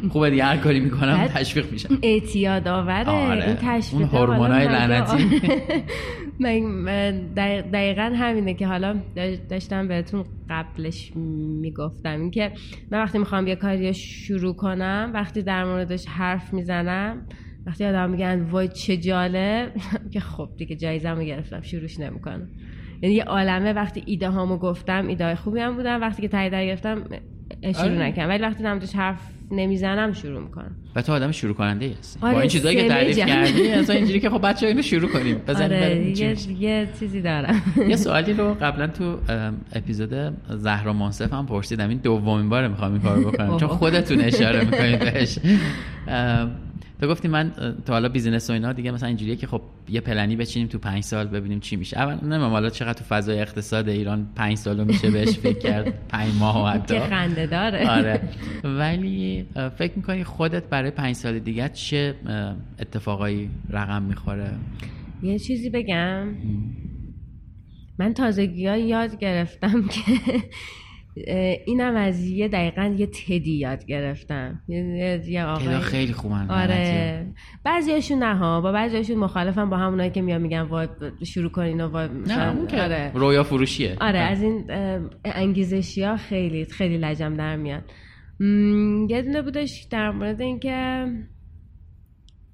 [0.09, 1.97] خوبه دیگه هر کاری می‌کنم تشویق میشم.
[2.03, 3.05] اعتیاد آوره.
[3.09, 3.47] آره.
[3.47, 5.41] این تشویق اون هورمونای لعنتی.
[7.35, 11.11] دقیق- دقیقا همینه که حالا داش- داشتم بهتون قبلش
[11.61, 12.21] می‌گفتم.
[12.21, 12.51] اینکه
[12.91, 17.27] من وقتی می‌خوام یه کاری رو شروع کنم وقتی در موردش حرف می‌زنم
[17.65, 19.71] وقتی آدم میگن وای چه جالب.
[20.13, 22.49] که خب دیگه جایزم رو گرفتم شروعش نمی‌کنم.
[23.03, 25.99] یعنی یه عالمه وقتی ایده هامو گفتم ایده خوبی هم بودن.
[25.99, 27.03] وقتی که تایید گرفتم
[27.61, 27.99] شروع آره.
[27.99, 28.29] نکردم.
[28.29, 29.19] ولی وقتی نمودش حرف
[29.51, 30.75] نمی‌زنم شروع می‌کنم.
[30.95, 32.19] و تو آدم شروع کننده هستی.
[32.21, 33.17] آره، با این چیزایی که تعریف.
[33.17, 35.35] کردی اصلا اینجوری که خب بچه اینو شروع کنیم.
[35.47, 36.35] بزنیم آره یه.
[36.59, 37.61] یه چیزی دارم.
[37.89, 39.17] یه سوالی رو قبلا تو
[39.73, 41.89] اپیزود زهرا منصف هم پرسیدم.
[41.89, 43.57] این دومین بار می‌خوام این کارو بکنم.
[43.59, 43.69] چون.
[43.69, 45.39] خودتون اشاره می‌کنید بهش.
[47.03, 47.51] تو گفتی من
[47.85, 51.03] تو حالا بیزینس و اینا دیگه مثلا اینجوریه که خب یه پلنی بچینیم تو پنج
[51.03, 51.97] سال ببینیم چی میشه.
[51.97, 56.33] اول نمی‌دونم حالا چقدر تو فضای اقتصاد ایران پنج سالو میشه بهش فکر کرد؟ پنج
[56.39, 56.93] ماه و حتی.
[56.93, 57.89] که خنده داره.
[57.89, 58.21] آره.
[58.79, 59.45] ولی
[59.77, 62.15] فکر می‌کنی خودت برای پنج سال دیگه چه
[62.79, 64.51] اتفاقایی رقم می‌خوره؟
[65.23, 66.27] یه چیزی بگم.
[67.99, 70.11] من تازگی ها یاد گرفتم که
[71.65, 74.61] اینم از یه دقیقا یه تدی یاد گرفتم.
[74.67, 77.27] یه, آقای خیلی خوبن آره.
[77.63, 80.87] بعضیاشون نه ها با بعضیاشون مخالفم با همونایی که میان میگن وای
[81.25, 82.09] شروع کنین و وای
[82.79, 83.11] آره.
[83.15, 83.97] رویا فروشیه.
[84.01, 84.65] آره از این
[85.25, 87.83] انگیزشی ها خیلی خیلی لجم در میاد.
[89.09, 91.05] یه دونه بودش در مورد اینکه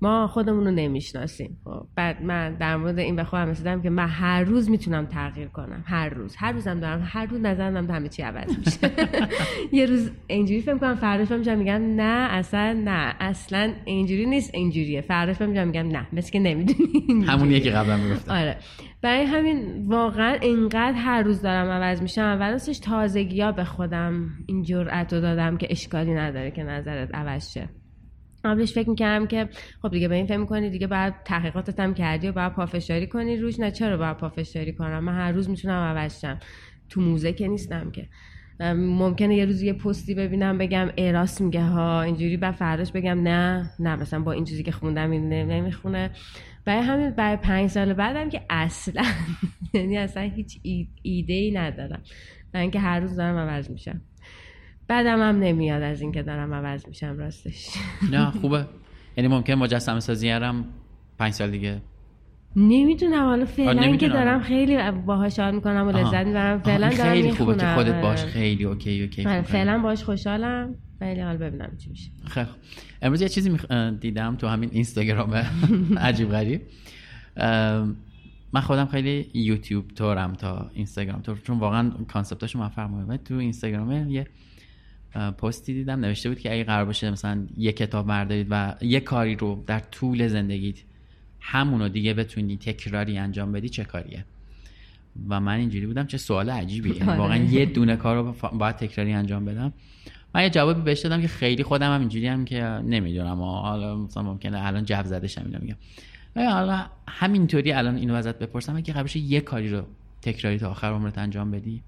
[0.01, 1.57] ما خودمون رو نمی‌شناسیم.
[1.63, 5.47] خب بعد من در مورد این به خودم رسیدم که من هر روز می‌تونم تغییر
[5.47, 5.83] کنم.
[5.87, 6.35] هر روز.
[6.37, 8.91] هر روزم دارم هر روز نظرم دارم همه چی عوض میشه.
[9.79, 13.15] یه روز اینجوری فکر کنم فرداش فهم میشم میگم نه اصلا نه.
[13.19, 15.01] اصلا اینجوری نیست اینجوریه.
[15.01, 16.07] فرداش فهم میشم میگم نه.
[16.13, 18.31] مثل که نمی‌دونی همونیه که قبلا می‌گفتم.
[18.33, 18.57] آره.
[19.01, 22.21] برای همین واقعا اینقدر هر روز دارم عوض میشم.
[22.21, 27.15] اول راستش تازگی ها به خودم این جرأت رو دادم که اشکالی نداره که نظرت
[27.15, 27.69] عوض شه.
[28.43, 29.49] قبلش فکر می‌کردم که
[29.81, 33.37] خب دیگه به این فکر می‌کنی دیگه باید تحقیقاتت هم کردی و باید پافشاری کنی.
[33.37, 36.39] روش نه چرا باید پافشاری کنم؟ من هر روز می‌تونم عوض شم.
[36.89, 38.07] تو موزه که نیستم که.
[38.75, 43.21] ممکنه یه روز یه پستی ببینم بگم ای راست میگه ها اینجوری بعد فرداش بگم
[43.23, 46.11] نه نه مثلا با این چیزی که خوندم این نمی‌خونه.
[46.65, 49.03] برای همین برای پنج سال بعدم که اصلا
[49.73, 50.59] یعنی اصلا هیچ
[51.01, 52.01] ایده ای ندارم.
[52.51, 54.01] برای اینکه هر روز دارم عوض میشم.
[54.89, 57.69] بدم هم نمیاد از اینکه دارم عوض میشم راستش.
[58.11, 58.65] نه خوبه.
[59.17, 60.65] یعنی ممکن مجسمه سازی هم
[61.19, 61.81] پنج سال دیگه.
[62.55, 64.09] نمی‌دونم حالا فعلا که.
[64.09, 65.91] دارم خیلی باهاش حال می‌کنم و.
[65.91, 67.55] لذت می‌برم فعلا دارم خیلی خوبه.
[67.55, 67.73] که.
[67.75, 68.23] خودت باش.
[68.25, 69.47] خیلی OK OK آره، خوبه.
[69.47, 70.75] فعلا باش خوشحالم.
[71.01, 72.11] ولی حال ببینم چی میشه.
[72.27, 72.45] خوب.
[73.01, 73.57] امروز یه چیزی
[73.99, 75.33] دیدم تو همین اینستاگرام.
[75.97, 76.61] عجیب غریب.
[78.53, 81.21] من خودم خیلی یوتیوب ترم تا اینستاگرام.
[81.21, 83.17] تور چون واقعا concept اشو من فهمیدم.
[83.17, 84.27] تو اینستاگرام یه
[85.37, 85.99] پستی دیدم.
[85.99, 89.79] نوشته بود که اگه قرار باشه مثلا یه کتاب بردارید و یه کاری رو در
[89.79, 90.75] طول زندگیت
[91.39, 94.25] همونو دیگه بتونی تکراری انجام بدی چه کاریه؟
[95.29, 97.17] و من اینجوری بودم چه سوال عجیبیه آره.
[97.17, 99.73] واقعا یه دونه کار رو باید تکراری انجام بدم.
[100.35, 103.41] من یه جوابی بهش دادم که خیلی خودم هم اینجوری هم که نمی‌دونم.
[103.41, 105.75] حالا مثلا ممکنه الان جو زدشم اینو میگم.
[106.35, 109.83] حالا همینطوری الان اینو ازت بپرسم اگه قبلش یه کاری رو
[110.21, 111.81] تکراری تا آخر عمرت انجام بدی؟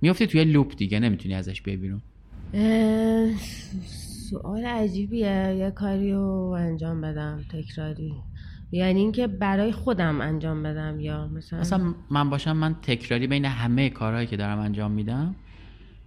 [0.00, 2.02] میفتی توی لوپ دیگه نمی‌تونی ازش بیای بیرون.
[4.30, 5.56] سوال عجیبیه.
[5.58, 8.14] یه کاری رو انجام بدم تکراری.
[8.72, 13.90] یعنی اینکه برای خودم انجام بدم یا مثلا مثلا من باشم من تکراری بین همه
[13.90, 15.34] کارهایی که دارم انجام میدم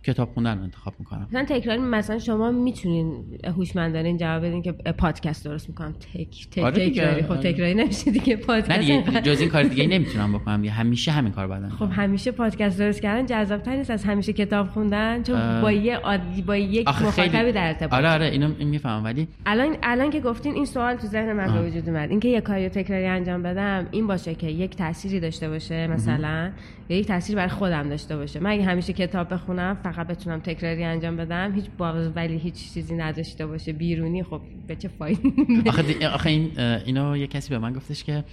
[0.04, 1.28] کتاب خوندن رو انتخاب می‌کنم.
[1.30, 3.24] مثلا تکراری مثلا شما می‌تونین
[3.58, 5.93] هوشمندانه این جواب بدین که پادکست درست می‌کنم.
[5.93, 6.89] تک تک آره.
[6.89, 7.24] تکراری.
[7.24, 10.72] خب تکراری نمیشه دیگه نه پادکست دیگه جز این کار دیگه نمی‌تونم بکنم دیگه.
[10.72, 15.24] همیشه همین کار بعدن خب همیشه پادکست درست کردن جذاب نیست از همیشه کتاب خوندن
[15.24, 15.62] چون.
[15.62, 17.93] با یه عادی با یک مخاطبی در ارتباط.
[17.93, 19.04] آره آره اینو می‌فهمم.
[19.04, 21.68] ولی الان الان که گفتین این سوال تو ذهن من به.
[21.68, 22.10] وجود اومد.
[22.10, 26.52] اینکه یه کاری تکراری انجام بدم این باشه که یک تأثیری داشته باشه مثلا
[26.89, 28.39] یا یک تأثیری برای خودم داشته باشه.
[28.39, 32.96] من اگه همیشه کتاب بخونم فقط بتونم تکراری انجام بدم هیچ باز ولی هیچ چیزی
[32.96, 33.74] نداشته باشه.
[33.74, 35.30] بیرونی خب به چه فایده؟
[35.68, 38.24] آخه, آخه این اه، اینو یه کسی به من گفتش که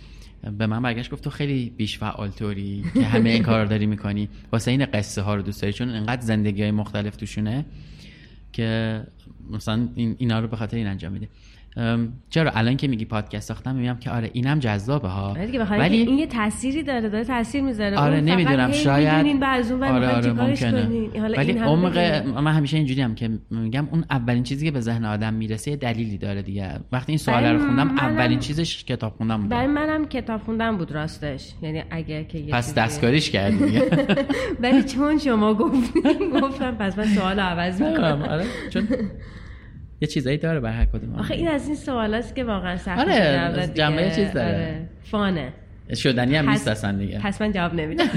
[0.58, 4.28] به من برگشت گفت تو خیلی بیش فعال طوری که همه این کار داری می‌کنی.
[4.52, 7.64] واسه این قصه ها رو دوست داری؟ چون انقدر زندگی های مختلف توشونه
[8.52, 9.02] که
[9.50, 11.28] مثلا این اینا رو به خاطر این انجام میده.
[12.30, 15.28] چرا الان که میگی پادکست ساختم می‌بینم که آره اینم جذابه ها.
[15.30, 17.96] آره ولی این یه تأثیری داره داره تاثیر می‌ذاره.
[17.96, 20.88] آره نمی‌دونم شاید اون آره آره ممکنه.
[21.36, 21.98] ولی عمق.
[22.26, 25.76] من همیشه اینجوری هم که میگم اون اولین چیزی که به ذهن آدم می‌رسه یه
[25.76, 26.80] دلیلی داره دیگه.
[26.92, 30.92] وقتی این سوال رو خوندم اولین چیزش کتاب خوندم بود برای منم کتاب خوندن بود
[30.92, 31.52] راستش.
[31.62, 33.56] یعنی اگه که پس دستکاریش کردی.
[33.58, 33.82] دیگه
[34.62, 38.22] ولی چون شما گفتین گفتم پس من سوال عوض می‌کنم.
[38.22, 38.88] آره چون
[40.00, 43.70] یه چیزایی داره بر هر کدوم آخه این از این سوالاست که واقعا سخت آره،
[43.74, 44.10] جنبه.
[44.10, 44.48] چیز داره.
[44.48, 44.88] آره.
[45.02, 45.52] فانه
[45.94, 48.08] شدنی هم نیست اصلا دیگه پس من جواب نمیدم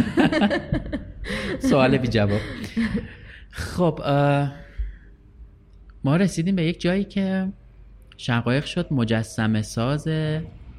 [1.70, 2.40] سوال بی جواب
[3.52, 4.00] خب
[6.04, 7.48] ما رسیدیم به یک جایی که
[8.18, 10.08] شقایق شد مجسمه ساز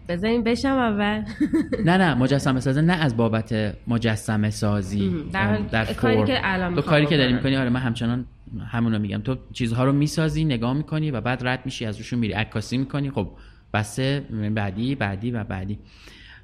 [0.09, 1.23] بذارین بشم اول.
[1.87, 5.13] نه نه مجسمه سازه نه از بابت مجسمه سازی.
[5.33, 6.25] در کاری.
[6.25, 7.33] که الان تو کاری که داری.
[7.33, 8.27] می‌کنی آره من همچنان
[8.67, 9.21] همونو میگم.
[9.21, 13.11] تو چیزها رو می‌سازی نگاه می‌کنی و بعد رد میشی از روشون میری عکاسی می‌کنی.
[13.11, 13.29] خب
[13.75, 14.23] بسته
[14.55, 15.79] بعدی بعدی و بعدی.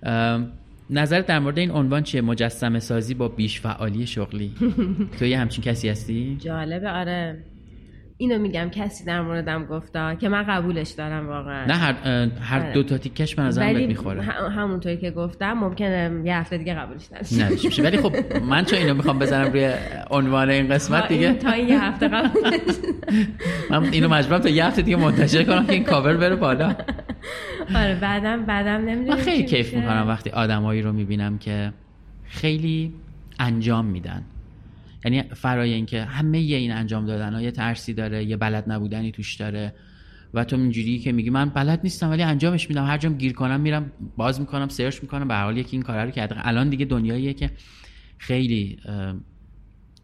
[0.03, 0.53] ام،
[0.91, 4.53] نظرت در مورد این عنوان چیه؟ مجسمه سازی با بیش فعالی شغلی.
[5.19, 7.39] تو یه همچین کسی هستی؟ جالبه آره.
[8.21, 11.65] اینو میگم کسی در موردم گفتا که من قبولش دارم واقعا.
[11.65, 11.95] نه هر,
[12.41, 12.73] هر آره.
[12.73, 14.23] دو تا تیکش به نظرم بهت می‌خوره.
[14.23, 18.95] همونطوری که گفتم ممکنه یه هفته دیگه قبولش نشه میشه ولی خب من چون اینو
[18.95, 19.73] می‌خوام بزنم روی
[20.11, 21.33] عنوان این قسمت دیگه.
[21.33, 22.61] تا این یه هفته قبولش
[23.71, 26.75] من اینو مجبورم تا یه هفته دیگه منتشر کنم که این کاور بره بالا.
[27.75, 31.73] آره بعدم بعدم نمی‌دونم من خیلی کیف می‌کنم وقتی آدمایی رو می‌بینم که
[32.25, 32.95] خیلی
[33.39, 34.23] انجام میدن.
[35.05, 39.13] یعنی فرای اینکه همه یه این انجام دادن ها یه ترسی داره یه بلد نبودنی
[39.13, 39.75] توش داره.
[40.35, 42.85] و تو اینجوری که میگی من بلد نیستم ولی انجامش میدم.
[42.85, 45.29] هر جام گیر کنم میرم باز می‌کنم سرچ می‌کنم.
[45.29, 47.51] به حال یکی این کارا رو کرده الان دیگه دنیاییه که
[48.19, 48.79] خیلی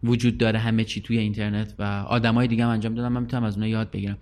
[0.03, 3.09] وجود داره همه چی توی اینترنت و آدمای دیگه هم انجام دادن.
[3.09, 4.19] من می‌تونم از اونها یاد بگیرم.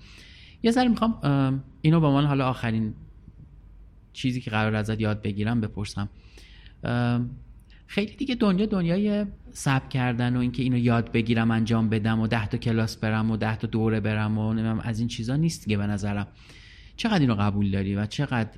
[0.62, 1.20] یه ذره می‌خوام
[1.82, 2.94] اینو به عنوان حالا آخرین
[4.12, 6.08] چیزی که قرار ازت یاد بگیرم بپرسم.
[7.92, 12.46] خیلی دیگه دنیا دنیای سب کردن و اینکه اینو یاد بگیرم انجام بدم و ده
[12.46, 15.76] تا کلاس برم و ده تا دوره برم و نمی‌دونم از این چیزا نیست دیگه
[15.76, 16.26] به نظرم.
[16.96, 18.50] چقدر اینو قبول داری و چقدر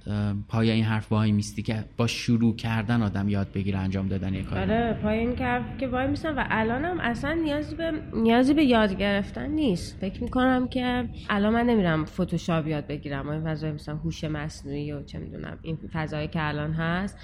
[0.49, 4.43] پای این حرف وای میستی که با شروع کردن آدم یاد بگیره انجام دادن یه
[4.43, 8.64] کاری آره پای این حرف که وای میسن و الانم اصلا نیازی به نیازی به
[8.64, 9.99] یاد گرفتن نیست.
[10.01, 14.93] فکر می‌کنم که الان من نمیرم فتوشاپ یاد بگیرم و این فضای مثلا هوش مصنوعی
[14.93, 17.18] و چه می‌دونم این فضایی که الان هست.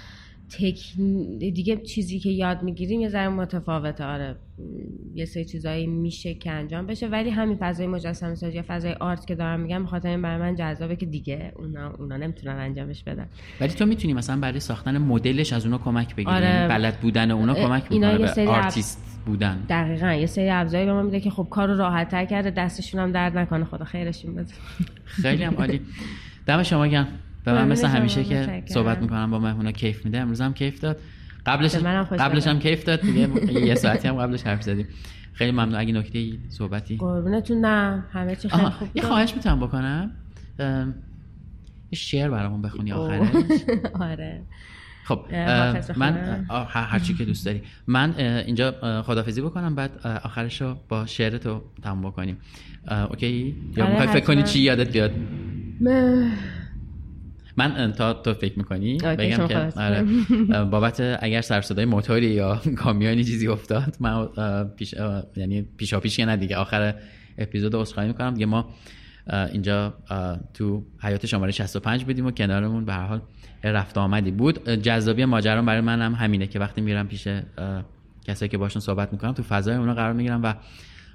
[0.59, 0.93] تک
[1.39, 4.03] دیگه چیزی که یاد می‌گیریم یه ذره متفاوته.
[4.05, 4.35] آره
[5.15, 9.27] یه سری چیزایی میشه که انجام بشه ولی همین فضای مجسمه سازی یا فضای art
[9.27, 13.27] که دارم میگم بخاطر این برای من جذابه که دیگه اونا اونا نمی‌تونن انجامش بدن.
[13.61, 16.31] ولی تو می‌تونی مثلا برای ساختن مدلش از اونا کمک بگیری.
[16.31, 16.45] آره.
[16.45, 19.65] یعنی بلد بودن اونا کمک اینا می‌کنه یه به سری اب- آرتیست بودن.
[19.69, 23.01] دقیقا یه سری ابزاری به ما میده که خب کار رو راحت تر کرده دستشون
[23.01, 23.65] هم درد نکنه.
[23.65, 24.53] خدا خیرشون بده.
[25.05, 25.81] خیلی هم عالی.
[26.45, 27.07] دم شما گرم.
[27.43, 28.65] به من مثل همیشه که متشکرم.
[28.65, 30.19] صحبت می‌کنم با مهمونا کیف میده.
[30.19, 30.97] امروز هم کیف داد.
[31.45, 32.59] قبلش قبلش هم.
[32.59, 33.29] کیف داد دیگه.
[33.67, 34.87] یه ساعتی هم قبلش حرف زدیم.
[35.33, 35.75] خیلی ممنون.
[35.75, 37.65] اگه نکته صحبتی قربونتون.
[37.65, 38.03] نه.
[38.11, 39.03] همه چی خیلی خوب یه.
[39.03, 40.11] خواهش می‌تونم بکنم.
[41.91, 43.27] یه شعر برامون بخونی آخرش.
[44.09, 44.41] آره.
[45.05, 45.25] خب
[45.97, 47.61] من هر چی که دوست داری.
[47.87, 49.75] من اینجا خدافزی بکنم.
[49.75, 52.37] بعد آخرش رو با شعر تو تموم بکنیم.
[53.09, 54.43] اوکی؟ یا آره، می‌خوای فکر کنی.
[54.43, 55.11] چی یادت بیاد.
[57.57, 59.57] من اه، تا تو فکر می‌کنی؟ بگم که.
[59.57, 60.05] آره.
[60.71, 64.27] بابت اگر سر صدای موتوری یا کامیونی چیزی افتاد من
[64.63, 64.95] پیش
[65.35, 66.95] یعنی پیشا پیش که نه دیگه آخر
[67.37, 68.33] اپیزود عذرخواهی می‌کنم.
[68.33, 68.69] دیگه ما
[69.51, 69.93] اینجا
[70.53, 73.21] تو حیات شماره 65 بودیم و کنارمون به هر حال
[73.63, 74.69] رفت آمدی بود.
[74.69, 77.27] جذابی ماجرا برای من هم همینه که وقتی میرم پیش
[78.27, 80.53] کسایی که باشون صحبت می‌کنم تو فضای اونا قرار می‌گیرم و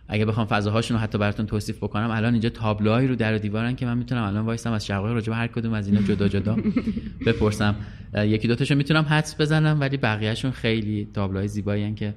[0.08, 3.76] اگه بخوام فضاهاشون رو حتی براتون توصیف بکنم الان اینجا تابلوهایی رو در و دیوارن
[3.76, 6.56] که من می‌تونم الان وایسم از شقایق راجع هر کدوم از اینا جدا جدا
[7.26, 7.74] بپرسم.
[8.14, 12.14] یکی دوتاشو می‌تونم حدس بزنم ولی بقیهشون خیلی تابلوهای زیبایی که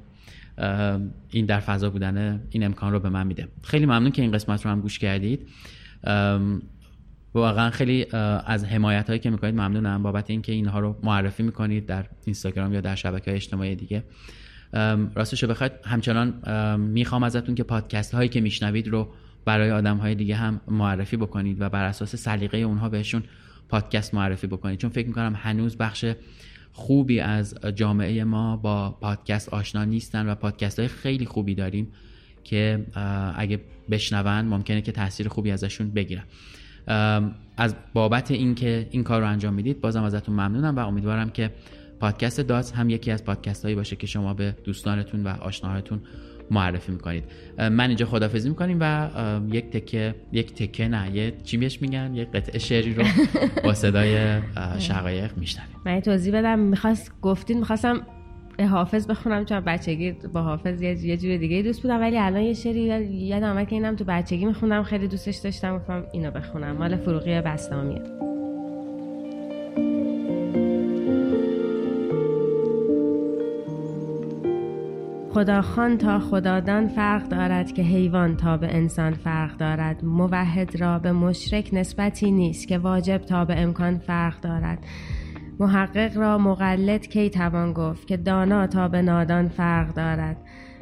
[1.32, 3.48] این در فضا بودن این امکان رو به من میده.
[3.64, 5.48] خیلی ممنون که این قسمت رو هم گوش کردید.
[7.34, 8.06] واقعا خیلی
[8.46, 10.04] از حمایت هایی که می‌کنید ممنونم.
[10.04, 14.04] بابت اینکه اینها رو معرفی می‌کنید در اینستاگرام یا در شبکه های اجتماعی دیگه.
[15.16, 16.34] راستش رو بخواید همچنان
[16.78, 19.08] می‌خوام ازتون که پادکست هایی که میشنوید رو
[19.46, 23.24] برای آدم های دیگه هم معرفی بکنید و بر اساس سلیقه اونها بهشون
[23.70, 24.80] پادکست معرفی بکنید.
[24.80, 26.06] چون فکر می‌کنم هنوز بخش
[26.72, 31.88] خوبی از جامعه ما با پادکست آشنا نیستن و پادکست های خیلی خوبی داریم
[32.44, 32.86] که
[33.36, 33.60] اگه
[33.92, 36.24] بشنون ممکنه که تاثیر خوبی ازشون بگیرن.
[37.58, 41.52] از بابت اینکه این کار رو انجام می‌دید بازم ازتون ممنونم و امیدوارم که
[42.00, 46.02] پادکست داز هم یکی از پادکست هایی باشه که شما به دوستانتون و آشناهاتون
[46.52, 47.24] معرفی می‌کنید.
[47.58, 49.10] من اینجا خدافزی می‌کنیم و
[49.52, 53.04] یک تکه یک تکه نه یه چی بهش میگن؟ یک قطعه شعری رو
[53.64, 54.42] با صدای
[54.78, 55.76] شقایق میشنویم.
[55.86, 56.60] من توضیح بدم.
[56.60, 58.02] می‌خواست گفتین می‌خواستم
[58.70, 62.80] حافظ بخونم چون بچگی با حافظ یه جور دیگه دوست بودم ولی الان یه شعری
[63.12, 66.72] یاد آمد که اینم تو بچگی میخوندم خیلی دوستش داشتم گفتم اینو بخونم.
[66.72, 68.29] مال فروغی بستامیه.
[75.34, 80.06] خداخان تا خدادان فرق دارد که حیوان تا به انسان فرق دارد.
[80.06, 84.86] موحد را به مشرک نسبتی نیست که واجب تا به امکان فرق دارد.
[85.60, 90.38] محقق را مقلد کی توان گفت که دانا تا به نادان فرق دارد.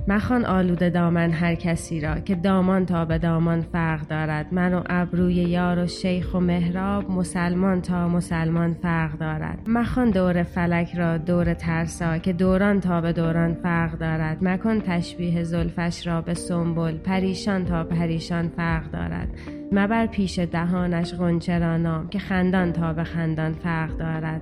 [0.10, 4.54] مخان آلوده دامن هر کسی را که دامان تا به دامان فرق دارد.
[4.54, 9.60] من و ابروی یار و شیخ و مهراب مسلمان تا مسلمان فرق دارد.
[9.68, 14.44] مخان دور فلک را دور ترسا که دوران تا به دوران فرق دارد.
[14.44, 19.28] مکن تشبیه زلفش را به سنبل پریشان تا پریشان فرق دارد.
[19.72, 24.42] مبر پیش دهانش غنچه را نام که خندان تا به خندان فرق دارد.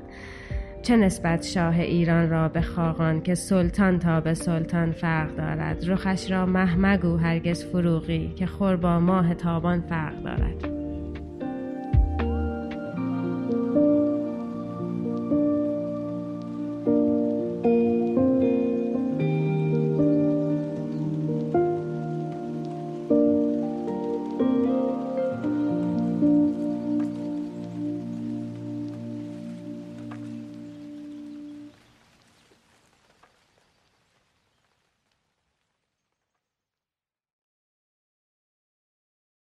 [0.86, 6.32] چه نسبت شاه ایران را به خاقان که سلطان تا به سلطان فرق دارد؟ رخش
[6.32, 10.75] را محمگو هرگز فروغی که خور با ماه تابان فرق دارد.